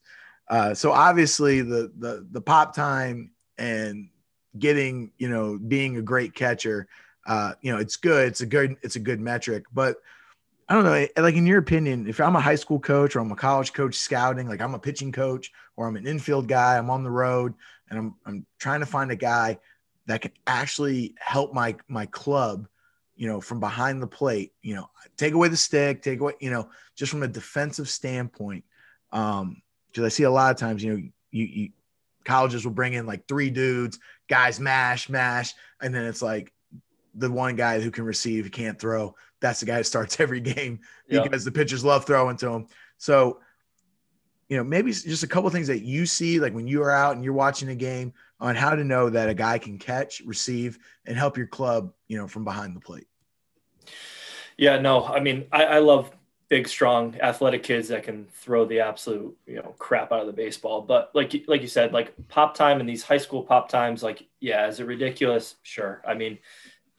Uh, 0.49 0.73
so 0.73 0.91
obviously 0.91 1.62
the 1.62 1.91
the 1.97 2.26
the 2.32 2.41
pop 2.41 2.73
time 2.73 3.32
and 3.58 4.10
getting 4.58 5.12
you 5.17 5.30
know 5.30 5.58
being 5.58 5.97
a 5.97 6.02
great 6.02 6.34
catcher 6.34 6.88
uh, 7.28 7.54
you 7.62 7.71
know 7.71 7.80
it's 7.80 7.97
good 7.97 8.30
it's 8.30 8.41
a 8.41 8.45
good 8.45 8.78
it's 8.82 8.95
a 8.95 8.99
good 8.99 9.19
metric 9.19 9.65
but 9.73 9.97
I 10.69 10.76
don't 10.76 10.86
know, 10.86 11.08
like 11.21 11.36
in 11.36 11.45
your 11.45 11.60
opinion, 11.60 12.08
if 12.08 12.19
I'm 12.21 12.36
a 12.36 12.41
high 12.41 12.56
school 12.56 12.80
coach 12.80 13.15
or 13.15 13.19
I'm 13.19 13.32
a 13.32 13.36
college 13.36 13.73
coach 13.73 13.95
scouting, 13.95 14.47
like 14.47 14.62
I'm 14.62 14.73
a 14.73 14.80
pitching 14.80 15.12
coach 15.12 15.52
or 15.76 15.88
I'm 15.88 15.95
an 15.95 16.08
infield 16.08 16.47
guy, 16.47 16.78
I'm 16.78 16.89
on 16.89 17.04
the 17.04 17.12
road 17.12 17.54
and 17.89 17.99
I'm 17.99 18.15
I'm 18.26 18.45
trying 18.60 18.80
to 18.80 18.86
find 18.86 19.12
a 19.12 19.15
guy 19.15 19.60
that 20.06 20.21
can 20.21 20.32
actually 20.47 21.15
help 21.19 21.54
my 21.54 21.76
my 21.88 22.06
club, 22.06 22.67
you 23.15 23.28
know, 23.28 23.41
from 23.41 23.60
behind 23.60 24.02
the 24.02 24.08
plate, 24.08 24.54
you 24.62 24.76
know, 24.76 24.89
take 25.17 25.34
away 25.34 25.49
the 25.49 25.58
stick, 25.58 26.02
take 26.02 26.19
away, 26.19 26.34
you 26.39 26.49
know, 26.49 26.69
just 26.95 27.12
from 27.12 27.23
a 27.23 27.28
defensive 27.28 27.89
standpoint. 27.89 28.63
Um, 29.12 29.62
because 29.88 30.06
I 30.06 30.10
see 30.10 30.23
a 30.23 30.32
lot 30.32 30.52
of 30.52 30.58
times, 30.58 30.84
you 30.84 30.93
know, 30.93 31.04
you, 31.32 31.45
you 31.45 31.69
colleges 32.23 32.65
will 32.65 32.73
bring 32.73 32.93
in 32.93 33.06
like 33.06 33.28
three 33.28 33.49
dudes, 33.49 33.99
guys 34.30 34.60
mash, 34.60 35.10
mash, 35.10 35.54
and 35.82 35.93
then 35.93 36.06
it's 36.06 36.21
like 36.21 36.53
the 37.13 37.30
one 37.30 37.56
guy 37.56 37.80
who 37.80 37.91
can 37.91 38.06
receive, 38.06 38.52
can't 38.52 38.80
throw 38.80 39.15
that's 39.43 39.60
the 39.60 39.65
guy 39.67 39.78
who 39.78 39.84
starts 39.84 40.19
every 40.19 40.39
game 40.39 40.80
because 41.08 41.45
yep. 41.45 41.54
the 41.54 41.60
pitchers 41.60 41.86
love 41.86 42.06
throwing 42.06 42.38
to 42.38 42.49
him. 42.49 42.67
So, 42.97 43.41
you 44.49 44.58
know, 44.58 44.63
maybe 44.63 44.91
just 44.91 45.23
a 45.23 45.28
couple 45.28 45.49
things 45.52 45.67
that 45.67 45.84
you 45.84 46.06
see, 46.08 46.39
like 46.39 46.54
when 46.54 46.65
you 46.65 46.82
are 46.82 46.91
out 46.91 47.15
and 47.15 47.23
you're 47.23 47.34
watching 47.34 47.69
a 47.69 47.76
game, 47.76 48.13
on 48.39 48.56
how 48.56 48.76
to 48.76 48.84
know 48.84 49.10
that 49.10 49.30
a 49.30 49.34
guy 49.34 49.58
can 49.58 49.78
catch, 49.78 50.21
receive, 50.26 50.78
and 51.06 51.15
help 51.15 51.38
your 51.38 51.47
club, 51.47 51.93
you 52.10 52.17
know, 52.17 52.28
from 52.28 52.43
behind 52.43 52.76
the 52.76 52.80
plate. 52.82 53.08
Yeah, 54.58 54.80
no, 54.80 55.06
I 55.06 55.21
mean, 55.21 55.45
I, 55.49 55.63
I 55.63 55.80
love 55.80 56.12
big, 56.49 56.67
strong, 56.67 57.15
athletic 57.21 57.63
kids 57.63 57.88
that 57.88 58.04
can 58.04 58.26
throw 58.34 58.65
the 58.65 58.82
absolute, 58.82 59.38
you 59.47 59.56
know, 59.56 59.73
crap 59.80 60.12
out 60.12 60.19
of 60.19 60.28
the 60.28 60.34
baseball. 60.34 60.82
But 60.82 61.12
like, 61.13 61.34
like 61.47 61.62
you 61.62 61.67
said, 61.67 61.93
like 61.93 62.13
pop 62.28 62.54
time 62.54 62.82
and 62.82 62.89
these 62.89 63.02
high 63.02 63.17
school 63.17 63.43
pop 63.43 63.69
times, 63.69 64.04
like, 64.04 64.28
yeah, 64.41 64.67
is 64.67 64.82
it 64.82 64.88
ridiculous? 64.88 65.56
Sure. 65.63 66.02
I 66.06 66.13
mean, 66.13 66.38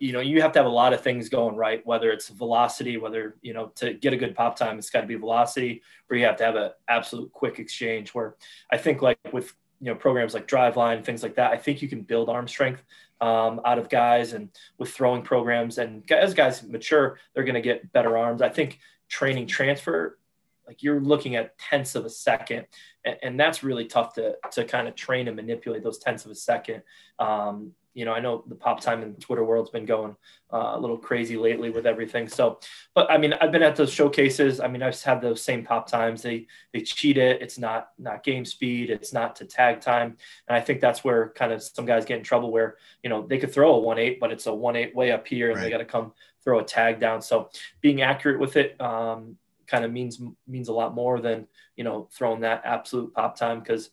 you 0.05 0.13
know 0.13 0.21
you 0.21 0.43
have 0.43 0.53
to 0.53 0.59
have 0.59 0.67
a 0.67 0.69
lot 0.83 0.93
of 0.93 1.01
things 1.01 1.31
going 1.31 1.57
right 1.57 1.85
whether 1.87 2.11
it's 2.11 2.29
velocity 2.29 2.99
whether 2.99 3.37
you 3.41 3.55
know 3.55 3.73
to 3.75 3.95
get 3.95 4.13
a 4.13 4.17
good 4.19 4.35
pop 4.35 4.55
time 4.55 4.79
it's 4.79 4.91
got 4.91 5.01
to 5.01 5.07
be 5.07 5.15
velocity 5.15 5.81
or 6.11 6.17
you 6.17 6.27
have 6.27 6.37
to 6.37 6.45
have 6.45 6.57
an 6.57 6.71
absolute 6.89 7.33
quick 7.33 7.59
exchange 7.59 8.15
where 8.15 8.37
i 8.71 8.77
think 8.77 9.01
like 9.01 9.19
with 9.33 9.55
you 9.81 9.87
know 9.87 9.95
programs 9.95 10.35
like 10.35 10.47
driveline 10.47 11.03
things 11.03 11.23
like 11.23 11.35
that 11.35 11.53
i 11.53 11.57
think 11.57 11.81
you 11.81 11.89
can 11.89 12.03
build 12.03 12.29
arm 12.29 12.47
strength 12.47 12.83
um, 13.23 13.63
out 13.65 13.79
of 13.79 13.89
guys 13.89 14.35
and 14.35 14.51
with 14.77 14.91
throwing 14.91 15.23
programs 15.23 15.79
and 15.79 16.11
as 16.13 16.35
guys 16.35 16.63
mature 16.65 17.19
they're 17.33 17.45
going 17.45 17.55
to 17.55 17.63
get 17.63 17.91
better 17.95 18.19
arms 18.19 18.43
i 18.43 18.49
think 18.49 18.81
training 19.09 19.47
transfer 19.47 20.19
like 20.67 20.83
you're 20.83 21.01
looking 21.01 21.37
at 21.37 21.59
tenths 21.59 21.95
of 21.95 22.07
a 22.07 22.11
second, 22.11 22.67
and, 23.05 23.17
and 23.23 23.39
that's 23.39 23.63
really 23.63 23.85
tough 23.85 24.15
to 24.15 24.35
to 24.53 24.65
kind 24.65 24.89
of 24.89 24.95
train 24.95 25.29
and 25.29 25.37
manipulate 25.37 25.83
those 25.83 25.99
tenths 25.99 26.25
of 26.25 26.31
a 26.31 26.35
second. 26.35 26.83
Um, 27.19 27.73
you 27.95 28.05
know, 28.05 28.13
I 28.13 28.21
know 28.21 28.45
the 28.47 28.57
pop 28.57 28.81
time 28.81 29.03
in 29.03 29.15
the 29.15 29.21
Twitter 29.21 29.45
world's 29.45 29.71
been 29.71 29.87
going 29.87 30.17
uh, 30.53 30.73
a 30.75 30.79
little 30.79 30.99
crazy 30.99 31.37
lately 31.37 31.71
with 31.71 31.87
everything. 31.87 32.29
So, 32.29 32.59
but 32.95 33.11
I 33.11 33.19
mean, 33.19 33.33
I've 33.35 33.53
been 33.53 33.63
at 33.63 33.77
those 33.77 33.93
showcases. 33.93 34.61
I 34.61 34.67
mean, 34.67 34.83
I've 34.83 35.01
had 35.01 35.21
those 35.21 35.41
same 35.41 35.65
pop 35.65 35.89
times. 35.89 36.21
They 36.21 36.47
they 36.73 36.81
cheat 36.81 37.17
it. 37.17 37.41
It's 37.41 37.59
not 37.59 37.91
not 37.99 38.25
game 38.25 38.45
speed. 38.45 38.91
It's 38.91 39.13
not 39.13 39.37
to 39.37 39.45
tag 39.45 39.81
time. 39.81 40.17
And 40.49 40.57
I 40.57 40.61
think 40.61 40.81
that's 40.81 41.05
where 41.05 41.31
kind 41.31 41.53
of 41.53 41.63
some 41.63 41.87
guys 41.87 42.05
get 42.05 42.19
in 42.19 42.25
trouble 42.25 42.51
where 42.51 42.77
you 43.03 43.09
know 43.09 43.27
they 43.27 43.39
could 43.39 43.53
throw 43.53 43.75
a 43.75 43.79
one 43.79 43.99
eight, 43.99 44.19
but 44.19 44.33
it's 44.33 44.47
a 44.47 44.55
one 44.55 44.77
eight 44.77 44.95
way 44.95 45.13
up 45.13 45.27
here, 45.27 45.51
and 45.51 45.57
right. 45.57 45.65
they 45.65 45.71
got 45.71 45.79
to 45.79 45.85
come 45.85 46.13
throw 46.43 46.59
a 46.59 46.65
tag 46.65 47.01
down. 47.01 47.23
So 47.23 47.51
being 47.81 48.03
accurate 48.03 48.41
with 48.41 48.57
it 48.57 48.79
um, 48.81 49.37
kind 49.67 49.85
of 49.85 49.93
means 49.93 50.21
means 50.47 50.69
a 50.69 50.73
lot 50.73 50.95
more 50.95 51.21
than 51.21 51.47
you 51.77 51.85
know 51.85 52.09
throwing 52.13 52.41
that 52.41 52.63
absolute 52.65 53.15
pop 53.15 53.37
time 53.37 53.61
because 53.61 53.91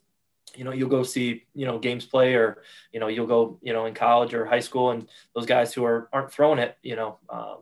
you 0.56 0.64
know, 0.64 0.72
you'll 0.72 0.90
go 0.90 1.04
see, 1.04 1.46
you 1.54 1.66
know, 1.66 1.80
games 1.80 2.06
play 2.06 2.36
or, 2.36 2.62
you 2.92 3.00
know, 3.00 3.08
you'll 3.08 3.28
go, 3.28 3.60
you 3.62 3.74
know, 3.74 3.86
in 3.86 3.94
college 3.94 4.34
or 4.34 4.46
high 4.46 4.60
school 4.60 4.92
and 4.92 5.08
those 5.34 5.46
guys 5.46 5.74
who 5.74 5.84
are, 5.86 6.10
aren't 6.12 6.32
throwing 6.32 6.60
it, 6.60 6.78
you 6.84 6.96
know, 6.96 7.20
um, 7.30 7.60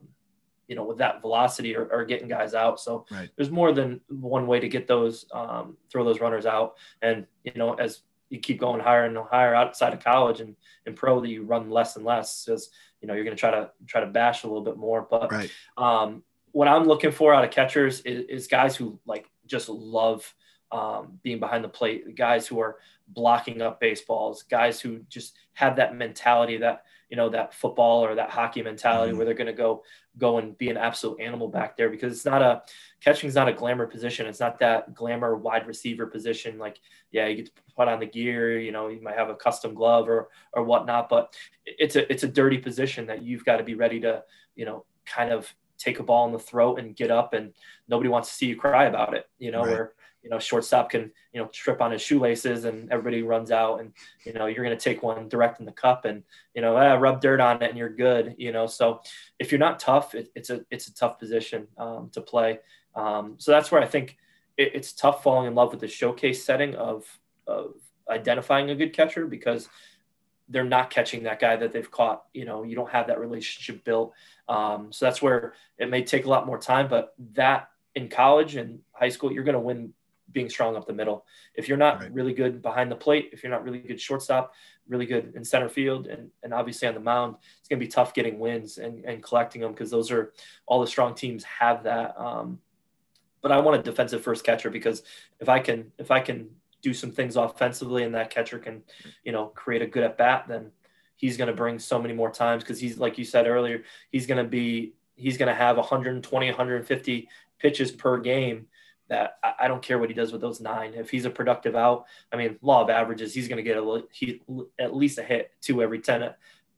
you 0.67 0.75
know, 0.75 0.83
with 0.83 0.99
that 0.99 1.21
velocity 1.21 1.75
or, 1.75 1.85
or 1.85 2.05
getting 2.05 2.27
guys 2.27 2.53
out. 2.53 2.79
So 2.79 3.05
right. 3.11 3.29
there's 3.35 3.49
more 3.49 3.71
than 3.71 4.01
one 4.07 4.47
way 4.47 4.59
to 4.59 4.67
get 4.69 4.87
those, 4.87 5.25
um, 5.31 5.77
throw 5.91 6.03
those 6.03 6.19
runners 6.19 6.45
out. 6.45 6.75
And, 7.01 7.25
you 7.43 7.53
know, 7.55 7.73
as 7.73 8.01
you 8.29 8.39
keep 8.39 8.59
going 8.59 8.79
higher 8.79 9.05
and 9.05 9.17
higher 9.17 9.55
outside 9.55 9.93
of 9.93 10.03
college 10.03 10.41
and, 10.41 10.55
and 10.85 10.95
pro 10.95 11.19
that 11.21 11.29
you 11.29 11.43
run 11.43 11.69
less 11.69 11.95
and 11.95 12.05
less 12.05 12.45
because, 12.45 12.69
you 13.01 13.07
know, 13.07 13.13
you're 13.13 13.23
going 13.23 13.35
to 13.35 13.39
try 13.39 13.51
to 13.51 13.71
try 13.87 14.01
to 14.01 14.07
bash 14.07 14.43
a 14.43 14.47
little 14.47 14.63
bit 14.63 14.77
more. 14.77 15.07
But, 15.09 15.31
right. 15.31 15.51
um, 15.77 16.23
what 16.51 16.67
I'm 16.67 16.85
looking 16.85 17.11
for 17.11 17.33
out 17.33 17.43
of 17.43 17.51
catchers 17.51 18.01
is, 18.01 18.25
is 18.27 18.47
guys 18.47 18.75
who 18.75 18.99
like 19.05 19.27
just 19.47 19.69
love, 19.69 20.33
um, 20.71 21.19
being 21.23 21.39
behind 21.39 21.63
the 21.63 21.69
plate, 21.69 22.15
guys 22.15 22.47
who 22.47 22.59
are 22.59 22.77
blocking 23.07 23.61
up 23.61 23.79
baseballs, 23.79 24.43
guys 24.43 24.79
who 24.79 24.99
just 25.09 25.37
have 25.53 25.75
that 25.77 25.95
mentality 25.95 26.57
that 26.57 26.83
you 27.09 27.17
know 27.17 27.29
that 27.29 27.53
football 27.53 28.05
or 28.05 28.15
that 28.15 28.29
hockey 28.29 28.61
mentality 28.61 29.09
mm-hmm. 29.09 29.17
where 29.17 29.25
they're 29.25 29.33
going 29.33 29.47
to 29.47 29.53
go 29.53 29.83
go 30.17 30.37
and 30.37 30.57
be 30.57 30.69
an 30.69 30.77
absolute 30.77 31.19
animal 31.19 31.47
back 31.47 31.75
there 31.75 31.89
because 31.89 32.13
it's 32.13 32.25
not 32.25 32.41
a 32.41 32.61
catching 33.01 33.27
is 33.27 33.35
not 33.35 33.49
a 33.49 33.53
glamour 33.53 33.87
position. 33.87 34.27
It's 34.27 34.39
not 34.39 34.59
that 34.59 34.93
glamour 34.93 35.35
wide 35.35 35.65
receiver 35.65 36.05
position. 36.05 36.59
Like 36.59 36.79
yeah, 37.11 37.27
you 37.27 37.37
get 37.37 37.45
to 37.47 37.51
put 37.75 37.87
on 37.87 37.99
the 37.99 38.05
gear. 38.05 38.59
You 38.59 38.71
know, 38.71 38.89
you 38.89 39.01
might 39.01 39.17
have 39.17 39.29
a 39.29 39.35
custom 39.35 39.73
glove 39.73 40.07
or 40.07 40.29
or 40.53 40.63
whatnot, 40.63 41.09
but 41.09 41.35
it's 41.65 41.95
a 41.95 42.09
it's 42.11 42.23
a 42.23 42.27
dirty 42.27 42.59
position 42.59 43.07
that 43.07 43.23
you've 43.23 43.45
got 43.45 43.57
to 43.57 43.63
be 43.63 43.75
ready 43.75 43.99
to 44.01 44.23
you 44.55 44.65
know 44.65 44.85
kind 45.05 45.31
of 45.31 45.51
take 45.79 45.99
a 45.99 46.03
ball 46.03 46.27
in 46.27 46.33
the 46.33 46.39
throat 46.39 46.77
and 46.77 46.95
get 46.95 47.09
up 47.09 47.33
and 47.33 47.53
nobody 47.87 48.09
wants 48.09 48.27
to 48.27 48.35
see 48.35 48.47
you 48.47 48.55
cry 48.55 48.85
about 48.85 49.15
it. 49.15 49.27
You 49.39 49.51
know, 49.51 49.61
right. 49.61 49.69
where 49.69 49.93
you 50.23 50.29
know, 50.29 50.39
shortstop 50.39 50.89
can, 50.89 51.11
you 51.33 51.41
know, 51.41 51.47
trip 51.47 51.81
on 51.81 51.91
his 51.91 52.01
shoelaces 52.01 52.65
and 52.65 52.91
everybody 52.91 53.23
runs 53.23 53.51
out 53.51 53.79
and, 53.79 53.93
you 54.25 54.33
know, 54.33 54.47
you're 54.47 54.63
going 54.63 54.77
to 54.77 54.83
take 54.83 55.01
one 55.01 55.29
direct 55.29 55.59
in 55.59 55.65
the 55.65 55.71
cup 55.71 56.05
and, 56.05 56.23
you 56.53 56.61
know, 56.61 56.75
ah, 56.75 56.93
rub 56.95 57.21
dirt 57.21 57.39
on 57.39 57.61
it 57.61 57.69
and 57.69 57.77
you're 57.77 57.89
good, 57.89 58.35
you 58.37 58.51
know? 58.51 58.67
So 58.67 59.01
if 59.39 59.51
you're 59.51 59.59
not 59.59 59.79
tough, 59.79 60.15
it, 60.15 60.29
it's 60.35 60.49
a, 60.49 60.65
it's 60.69 60.87
a 60.87 60.93
tough 60.93 61.19
position 61.19 61.67
um, 61.77 62.09
to 62.13 62.21
play. 62.21 62.59
Um, 62.95 63.35
so 63.37 63.51
that's 63.51 63.71
where 63.71 63.81
I 63.81 63.87
think 63.87 64.17
it, 64.57 64.71
it's 64.75 64.93
tough 64.93 65.23
falling 65.23 65.47
in 65.47 65.55
love 65.55 65.71
with 65.71 65.79
the 65.79 65.87
showcase 65.87 66.43
setting 66.43 66.75
of, 66.75 67.05
of 67.47 67.73
identifying 68.09 68.69
a 68.69 68.75
good 68.75 68.93
catcher 68.93 69.25
because 69.25 69.69
they're 70.49 70.63
not 70.63 70.89
catching 70.89 71.23
that 71.23 71.39
guy 71.39 71.55
that 71.55 71.71
they've 71.71 71.91
caught. 71.91 72.23
You 72.33 72.45
know, 72.45 72.63
you 72.63 72.75
don't 72.75 72.89
have 72.89 73.07
that 73.07 73.19
relationship 73.19 73.85
built. 73.85 74.13
Um, 74.47 74.91
so 74.91 75.05
that's 75.05 75.21
where 75.21 75.53
it 75.77 75.89
may 75.89 76.03
take 76.03 76.25
a 76.25 76.29
lot 76.29 76.47
more 76.47 76.57
time, 76.57 76.87
but 76.87 77.13
that 77.33 77.69
in 77.95 78.09
college 78.09 78.55
and 78.55 78.79
high 78.91 79.09
school, 79.09 79.31
you're 79.31 79.43
going 79.43 79.53
to 79.53 79.59
win 79.59 79.93
being 80.31 80.49
strong 80.49 80.75
up 80.75 80.85
the 80.85 80.93
middle. 80.93 81.25
If 81.55 81.67
you're 81.67 81.77
not 81.77 82.01
right. 82.01 82.13
really 82.13 82.33
good 82.33 82.61
behind 82.61 82.91
the 82.91 82.95
plate, 82.95 83.29
if 83.31 83.43
you're 83.43 83.51
not 83.51 83.63
really 83.63 83.79
good 83.79 83.99
shortstop, 83.99 84.53
really 84.87 85.05
good 85.05 85.33
in 85.35 85.43
center 85.43 85.69
field, 85.69 86.07
and, 86.07 86.29
and 86.43 86.53
obviously 86.53 86.87
on 86.87 86.93
the 86.93 86.99
mound, 86.99 87.35
it's 87.59 87.67
going 87.67 87.79
to 87.79 87.85
be 87.85 87.91
tough 87.91 88.13
getting 88.13 88.39
wins 88.39 88.77
and, 88.77 89.03
and 89.05 89.23
collecting 89.23 89.61
them 89.61 89.71
because 89.71 89.91
those 89.91 90.11
are 90.11 90.33
all 90.65 90.81
the 90.81 90.87
strong 90.87 91.15
teams 91.15 91.43
have 91.43 91.83
that. 91.83 92.19
Um, 92.19 92.59
but 93.41 93.51
I 93.51 93.59
want 93.59 93.79
a 93.79 93.83
defensive 93.83 94.21
first 94.21 94.43
catcher 94.43 94.69
because 94.69 95.03
if 95.39 95.47
I 95.47 95.59
can 95.59 95.91
if 95.97 96.11
I 96.11 96.19
can 96.19 96.49
do 96.81 96.93
some 96.93 97.11
things 97.11 97.35
offensively 97.35 98.03
and 98.03 98.15
that 98.15 98.29
catcher 98.29 98.59
can, 98.59 98.83
you 99.23 99.31
know, 99.31 99.47
create 99.47 99.81
a 99.81 99.87
good 99.87 100.03
at 100.03 100.17
bat, 100.17 100.45
then 100.47 100.71
he's 101.15 101.37
going 101.37 101.47
to 101.47 101.53
bring 101.53 101.79
so 101.79 102.01
many 102.01 102.13
more 102.13 102.31
times 102.31 102.63
because 102.63 102.79
he's 102.79 102.97
like 102.97 103.17
you 103.17 103.25
said 103.25 103.47
earlier, 103.47 103.83
he's 104.11 104.25
going 104.25 104.43
to 104.43 104.49
be 104.49 104.93
he's 105.15 105.37
going 105.37 105.49
to 105.49 105.55
have 105.55 105.77
120 105.77 106.47
150 106.47 107.29
pitches 107.59 107.91
per 107.91 108.17
game 108.17 108.67
that 109.09 109.39
I, 109.43 109.67
don't 109.67 109.81
care 109.81 109.99
what 109.99 110.09
he 110.09 110.15
does 110.15 110.31
with 110.31 110.41
those 110.41 110.61
nine. 110.61 110.93
If 110.93 111.09
he's 111.09 111.25
a 111.25 111.29
productive 111.29 111.75
out, 111.75 112.05
I 112.31 112.37
mean, 112.37 112.57
law 112.61 112.83
of 112.83 112.89
averages, 112.89 113.33
he's 113.33 113.47
going 113.47 113.57
to 113.57 113.63
get 113.63 113.77
a 113.77 114.03
he 114.11 114.41
at 114.79 114.95
least 114.95 115.17
a 115.17 115.23
hit 115.23 115.51
two 115.61 115.81
every 115.81 115.99
10, 115.99 116.29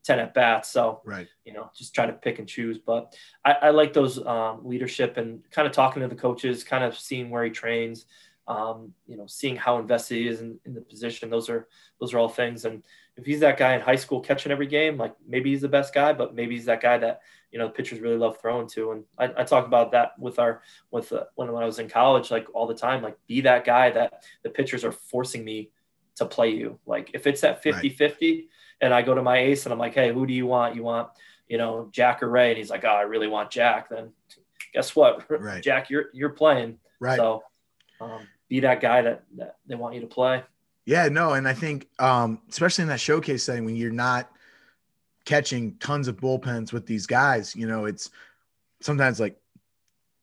10 0.04 0.20
at 0.20 0.34
bats. 0.34 0.70
So, 0.70 1.02
right. 1.06 1.28
you 1.46 1.54
know, 1.54 1.70
just 1.78 1.94
try 1.94 2.06
to 2.06 2.13
pick 2.13 2.39
and 2.39 2.48
choose. 2.48 2.78
But 2.78 3.13
I, 3.44 3.52
I 3.52 3.70
like 3.72 3.94
those 3.94 4.26
um, 4.26 4.62
leadership 4.63 5.17
and 5.17 5.41
kind 5.52 5.67
of 5.67 5.74
talking 5.74 6.02
to 6.02 6.08
the 6.08 6.15
coaches, 6.15 6.63
kind 6.63 6.84
of 6.84 6.98
seeing 6.98 7.30
where 7.30 7.44
he 7.44 7.52
trains, 7.52 8.06
um, 8.48 8.94
you 9.08 9.17
know, 9.17 9.28
seeing 9.28 9.58
how 9.58 9.78
invested 9.78 10.15
he 10.15 10.28
is 10.28 10.41
in, 10.41 10.58
in 10.65 10.74
the 10.74 10.82
position. 10.82 11.30
Those 11.30 11.50
are, 11.50 11.67
those 12.00 12.13
are 12.13 12.20
all 12.20 12.30
things. 12.30 12.65
And 12.65 12.82
if 13.17 13.26
he's 13.26 13.41
that 13.41 13.58
guy 13.58 13.76
in 13.76 13.82
high 13.82 13.95
school 13.95 14.21
catching 14.21 14.52
every 14.52 14.67
game, 14.67 14.97
like 14.97 15.15
maybe 15.28 15.52
he's 15.52 15.62
the 15.62 15.67
best 15.67 15.93
guy, 15.93 16.13
but 16.13 16.34
maybe 16.34 16.56
he's 16.56 16.65
that 16.65 16.82
guy 16.82 16.97
that 16.97 17.21
you 17.52 17.60
know 17.60 17.67
the 17.67 17.74
pitchers 17.74 18.00
really 18.00 18.17
love 18.17 18.39
throwing 18.39 18.67
to. 18.69 18.91
And 18.91 19.04
I, 19.17 19.41
I 19.41 19.43
talk 19.43 19.65
about 19.65 19.91
that 19.91 20.17
with 20.17 20.39
our 20.39 20.62
with 20.91 21.12
uh, 21.12 21.26
when 21.36 21.52
when 21.52 21.63
I 21.63 21.65
was 21.65 21.80
in 21.80 21.89
college, 21.89 22.32
like 22.32 22.47
all 22.54 22.67
the 22.67 22.76
time, 22.76 23.02
like 23.02 23.17
be 23.28 23.41
that 23.41 23.65
guy 23.65 23.91
that 23.91 24.24
the 24.43 24.50
pitchers 24.50 24.86
are 24.86 24.91
forcing 24.91 25.43
me 25.43 25.71
to 26.15 26.26
play 26.26 26.50
you. 26.50 26.80
Like 26.86 27.12
if 27.13 27.28
it's 27.28 27.43
at 27.43 27.62
50 27.62 27.89
right. 27.89 27.97
50 27.97 28.50
and 28.80 28.93
I 28.93 29.02
go 29.02 29.13
to 29.13 29.21
my 29.21 29.38
ace 29.38 29.65
and 29.65 29.74
I'm 29.74 29.80
like, 29.80 29.93
hey, 29.93 30.13
who 30.13 30.26
do 30.26 30.34
you 30.34 30.45
want? 30.45 30.76
You 30.76 30.84
want 30.84 31.10
you 31.47 31.58
know 31.58 31.89
Jack 31.91 32.24
or 32.24 32.30
Ray? 32.30 32.50
And 32.50 32.58
he's 32.58 32.69
like, 32.69 32.86
oh, 32.86 32.89
I 32.89 33.02
really 33.02 33.28
want 33.28 33.52
Jack. 33.52 33.89
Then 33.89 34.12
guess 34.74 34.95
what, 34.95 35.30
right. 35.30 35.62
Jack, 35.62 35.89
you're 35.89 36.06
you're 36.13 36.30
playing. 36.30 36.78
Right. 37.00 37.17
So 37.17 37.43
um, 38.00 38.28
be 38.47 38.62
that 38.62 38.80
guy 38.82 39.02
that 39.02 39.24
that 39.38 39.58
they 39.67 39.76
want 39.76 39.95
you 39.95 40.02
to 40.02 40.08
play. 40.08 40.43
Yeah, 40.86 41.08
no, 41.10 41.34
and 41.34 41.48
I 41.48 41.54
think 41.54 41.88
um, 42.00 42.41
especially 42.50 42.84
in 42.84 42.88
that 42.89 43.00
showcase 43.00 43.44
setting 43.44 43.65
when 43.65 43.76
you're 43.76 43.91
not 43.91 44.32
catching 45.26 45.76
tons 45.76 46.08
of 46.08 46.17
bullpens 46.17 46.74
with 46.74 46.86
these 46.86 47.06
guys, 47.06 47.56
you 47.56 47.67
know, 47.67 47.86
it's 47.86 48.10
sometimes 48.82 49.20
like 49.20 49.38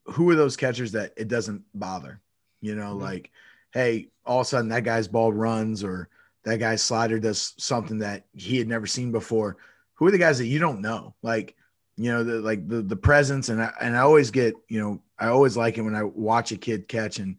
who 0.07 0.29
are 0.31 0.35
those 0.35 0.57
catchers 0.57 0.93
that 0.93 1.13
it 1.17 1.29
doesn't 1.29 1.63
bother? 1.75 2.21
You 2.61 2.75
know, 2.75 2.91
mm-hmm. 2.91 3.03
like, 3.03 3.31
hey, 3.73 4.09
all 4.27 4.41
of 4.41 4.47
a 4.47 4.49
sudden 4.49 4.69
that 4.71 4.85
guy's 4.85 5.09
ball 5.09 5.33
runs 5.33 5.85
or 5.85 6.09
that 6.45 6.59
guy's 6.59 6.83
slider 6.83 7.19
does 7.19 7.55
something 7.59 7.99
that 7.99 8.27
he 8.35 8.59
had 8.59 8.69
never 8.69 8.87
seen 8.87 9.13
before. 9.13 9.57
Who 9.95 10.07
are 10.07 10.11
the 10.11 10.19
guys 10.19 10.39
that 10.39 10.47
you 10.47 10.59
don't 10.59 10.81
know? 10.81 11.15
Like, 11.23 11.55
you 11.97 12.11
know, 12.11 12.25
the 12.25 12.41
like 12.41 12.69
the 12.69 12.83
the 12.83 12.97
presence 12.97 13.49
and 13.49 13.63
I 13.63 13.73
and 13.81 13.97
I 13.97 14.01
always 14.01 14.31
get, 14.31 14.55
you 14.69 14.81
know, 14.81 15.03
I 15.19 15.29
always 15.29 15.57
like 15.57 15.79
it 15.79 15.83
when 15.83 15.97
I 15.97 16.05
watch 16.05 16.53
a 16.53 16.57
kid 16.57 16.89
catch 16.89 17.19
and 17.19 17.37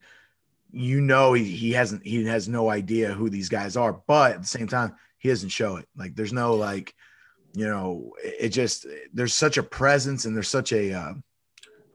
you 0.72 1.02
know 1.02 1.34
he, 1.34 1.44
he 1.44 1.72
hasn't 1.72 2.06
he 2.06 2.24
has 2.26 2.48
no 2.48 2.70
idea 2.70 3.12
who 3.12 3.30
these 3.30 3.50
guys 3.50 3.76
are 3.76 4.02
but 4.08 4.34
at 4.34 4.42
the 4.42 4.48
same 4.48 4.68
time 4.68 4.94
he 5.20 5.30
doesn't 5.30 5.50
show 5.50 5.76
it. 5.76 5.88
Like 5.96 6.16
there's 6.16 6.34
no 6.34 6.56
like 6.56 6.94
you 7.54 7.68
know 7.68 8.14
it 8.24 8.50
just 8.50 8.88
there's 9.14 9.34
such 9.34 9.58
a 9.58 9.64
presence 9.64 10.26
and 10.26 10.36
there's 10.36 10.50
such 10.50 10.72
a 10.72 10.94
uh, 10.94 11.14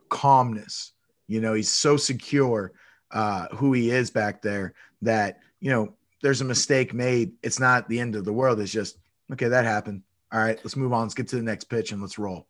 calmness. 0.08 0.92
You 1.26 1.40
know 1.40 1.54
he's 1.54 1.72
so 1.72 1.96
secure 1.96 2.72
uh 3.10 3.48
who 3.48 3.72
he 3.72 3.90
is 3.90 4.10
back 4.10 4.42
there 4.42 4.74
that 5.02 5.38
you 5.60 5.70
know 5.70 5.94
there's 6.22 6.42
a 6.42 6.44
mistake 6.44 6.94
made. 6.94 7.32
It's 7.42 7.60
not 7.60 7.88
the 7.88 8.00
end 8.00 8.14
of 8.14 8.24
the 8.24 8.32
world. 8.32 8.60
It's 8.60 8.72
just 8.72 8.98
okay 9.32 9.48
that 9.48 9.64
happened. 9.64 10.02
All 10.32 10.40
right 10.40 10.58
let's 10.62 10.76
move 10.76 10.92
on. 10.92 11.02
Let's 11.02 11.14
get 11.14 11.28
to 11.28 11.36
the 11.36 11.42
next 11.42 11.64
pitch 11.64 11.92
and 11.92 12.00
let's 12.00 12.18
roll 12.18 12.46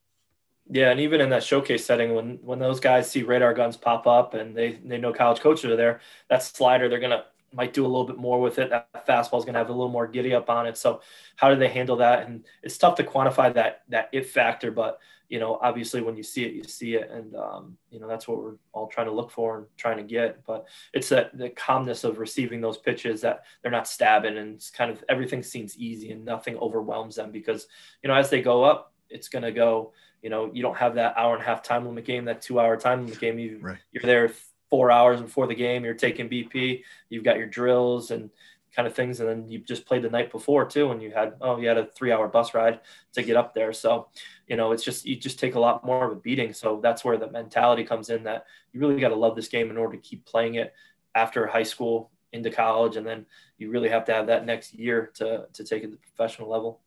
yeah, 0.70 0.90
and 0.90 1.00
even 1.00 1.20
in 1.20 1.30
that 1.30 1.44
showcase 1.44 1.84
setting, 1.84 2.14
when 2.14 2.38
when 2.42 2.58
those 2.58 2.80
guys 2.80 3.10
see 3.10 3.22
radar 3.22 3.52
guns 3.52 3.76
pop 3.76 4.06
up 4.06 4.34
and 4.34 4.56
they 4.56 4.78
they 4.84 4.98
know 4.98 5.12
college 5.12 5.40
coaches 5.40 5.70
are 5.70 5.76
there, 5.76 6.00
that 6.30 6.42
slider 6.42 6.88
they're 6.88 7.00
gonna 7.00 7.24
might 7.52 7.72
do 7.72 7.84
a 7.84 7.88
little 7.88 8.06
bit 8.06 8.16
more 8.16 8.40
with 8.40 8.58
it. 8.58 8.70
That 8.70 9.06
fastball 9.06 9.38
is 9.38 9.44
gonna 9.44 9.58
have 9.58 9.68
a 9.68 9.72
little 9.72 9.90
more 9.90 10.06
giddy 10.06 10.34
up 10.34 10.48
on 10.50 10.66
it. 10.66 10.76
So 10.76 11.02
how 11.36 11.50
do 11.50 11.56
they 11.56 11.68
handle 11.68 11.96
that? 11.96 12.26
And 12.26 12.44
it's 12.62 12.78
tough 12.78 12.96
to 12.96 13.04
quantify 13.04 13.52
that 13.54 13.82
that 13.90 14.08
it 14.12 14.26
factor, 14.26 14.70
but 14.70 15.00
you 15.28 15.38
know, 15.38 15.58
obviously 15.60 16.00
when 16.00 16.16
you 16.16 16.22
see 16.22 16.44
it, 16.44 16.52
you 16.52 16.64
see 16.64 16.94
it, 16.94 17.10
and 17.10 17.34
um, 17.34 17.76
you 17.90 18.00
know 18.00 18.08
that's 18.08 18.26
what 18.26 18.38
we're 18.38 18.56
all 18.72 18.86
trying 18.86 19.06
to 19.06 19.12
look 19.12 19.30
for 19.30 19.58
and 19.58 19.66
trying 19.76 19.96
to 19.98 20.02
get. 20.02 20.44
But 20.46 20.66
it's 20.92 21.08
that 21.10 21.36
the 21.36 21.50
calmness 21.50 22.04
of 22.04 22.18
receiving 22.18 22.60
those 22.60 22.78
pitches 22.78 23.20
that 23.22 23.44
they're 23.60 23.70
not 23.70 23.88
stabbing, 23.88 24.38
and 24.38 24.54
it's 24.54 24.70
kind 24.70 24.90
of 24.90 25.02
everything 25.08 25.42
seems 25.42 25.76
easy 25.76 26.10
and 26.12 26.24
nothing 26.24 26.56
overwhelms 26.56 27.16
them 27.16 27.32
because 27.32 27.66
you 28.02 28.08
know 28.08 28.14
as 28.14 28.30
they 28.30 28.42
go 28.42 28.64
up, 28.64 28.92
it's 29.10 29.28
gonna 29.28 29.52
go 29.52 29.92
you 30.24 30.30
know, 30.30 30.50
you 30.54 30.62
don't 30.62 30.78
have 30.78 30.94
that 30.94 31.18
hour 31.18 31.34
and 31.34 31.42
a 31.42 31.44
half 31.44 31.62
time 31.62 31.84
limit 31.84 32.06
game, 32.06 32.24
that 32.24 32.40
two 32.40 32.58
hour 32.58 32.78
time 32.78 33.02
limit 33.02 33.20
game. 33.20 33.38
You, 33.38 33.58
right. 33.60 33.76
You're 33.92 34.04
there 34.04 34.32
four 34.70 34.90
hours 34.90 35.20
before 35.20 35.46
the 35.46 35.54
game. 35.54 35.84
You're 35.84 35.92
taking 35.92 36.30
BP. 36.30 36.82
You've 37.10 37.24
got 37.24 37.36
your 37.36 37.46
drills 37.46 38.10
and 38.10 38.30
kind 38.74 38.88
of 38.88 38.94
things. 38.94 39.20
And 39.20 39.28
then 39.28 39.48
you 39.50 39.58
just 39.58 39.84
played 39.84 40.00
the 40.00 40.08
night 40.08 40.32
before 40.32 40.64
too, 40.64 40.92
and 40.92 41.02
you 41.02 41.10
had 41.10 41.34
oh 41.42 41.58
you 41.58 41.68
had 41.68 41.76
a 41.76 41.84
three 41.84 42.10
hour 42.10 42.26
bus 42.26 42.54
ride 42.54 42.80
to 43.12 43.22
get 43.22 43.36
up 43.36 43.52
there. 43.52 43.74
So 43.74 44.08
you 44.48 44.56
know 44.56 44.72
it's 44.72 44.82
just 44.82 45.04
you 45.04 45.14
just 45.14 45.38
take 45.38 45.56
a 45.56 45.60
lot 45.60 45.84
more 45.84 46.06
of 46.06 46.12
a 46.12 46.20
beating. 46.20 46.54
So 46.54 46.80
that's 46.82 47.04
where 47.04 47.18
the 47.18 47.30
mentality 47.30 47.84
comes 47.84 48.08
in 48.08 48.24
that 48.24 48.46
you 48.72 48.80
really 48.80 49.00
got 49.00 49.10
to 49.10 49.16
love 49.16 49.36
this 49.36 49.48
game 49.48 49.68
in 49.68 49.76
order 49.76 49.94
to 49.94 50.02
keep 50.02 50.24
playing 50.24 50.54
it 50.54 50.72
after 51.14 51.46
high 51.46 51.64
school 51.64 52.10
into 52.32 52.50
college, 52.50 52.96
and 52.96 53.06
then 53.06 53.26
you 53.58 53.70
really 53.70 53.90
have 53.90 54.06
to 54.06 54.14
have 54.14 54.28
that 54.28 54.46
next 54.46 54.72
year 54.72 55.10
to 55.16 55.48
to 55.52 55.64
take 55.64 55.82
it 55.82 55.88
to 55.88 55.92
the 55.92 55.98
professional 55.98 56.48
level. 56.48 56.80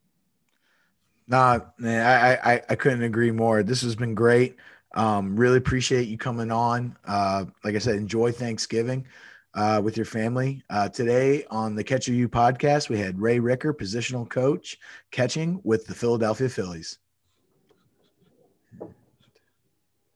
Nah, 1.28 1.60
man, 1.78 2.06
I, 2.06 2.54
I 2.56 2.62
I 2.70 2.76
couldn't 2.76 3.04
agree 3.04 3.32
more. 3.32 3.64
This 3.64 3.82
has 3.82 3.96
been 3.96 4.16
great. 4.16 4.56
Um, 4.96 5.36
really 5.38 5.58
appreciate 5.58 6.08
you 6.08 6.18
coming 6.18 6.52
on. 6.52 6.96
Uh, 7.06 7.46
like 7.64 7.76
I 7.76 7.80
said, 7.80 7.96
enjoy 7.96 8.32
Thanksgiving 8.32 9.06
uh, 9.54 9.82
with 9.84 9.98
your 9.98 10.06
family. 10.06 10.64
Uh, 10.70 10.88
today 10.90 11.46
on 11.50 11.76
the 11.76 11.84
Catcher 11.84 12.14
You 12.14 12.30
podcast, 12.30 12.90
we 12.90 12.98
had 13.00 13.20
Ray 13.20 13.40
Ricker, 13.40 13.74
positional 13.74 14.28
coach, 14.30 14.78
catching 15.12 15.60
with 15.64 15.86
the 15.86 15.94
Philadelphia 15.96 16.50
Phillies. 16.50 16.98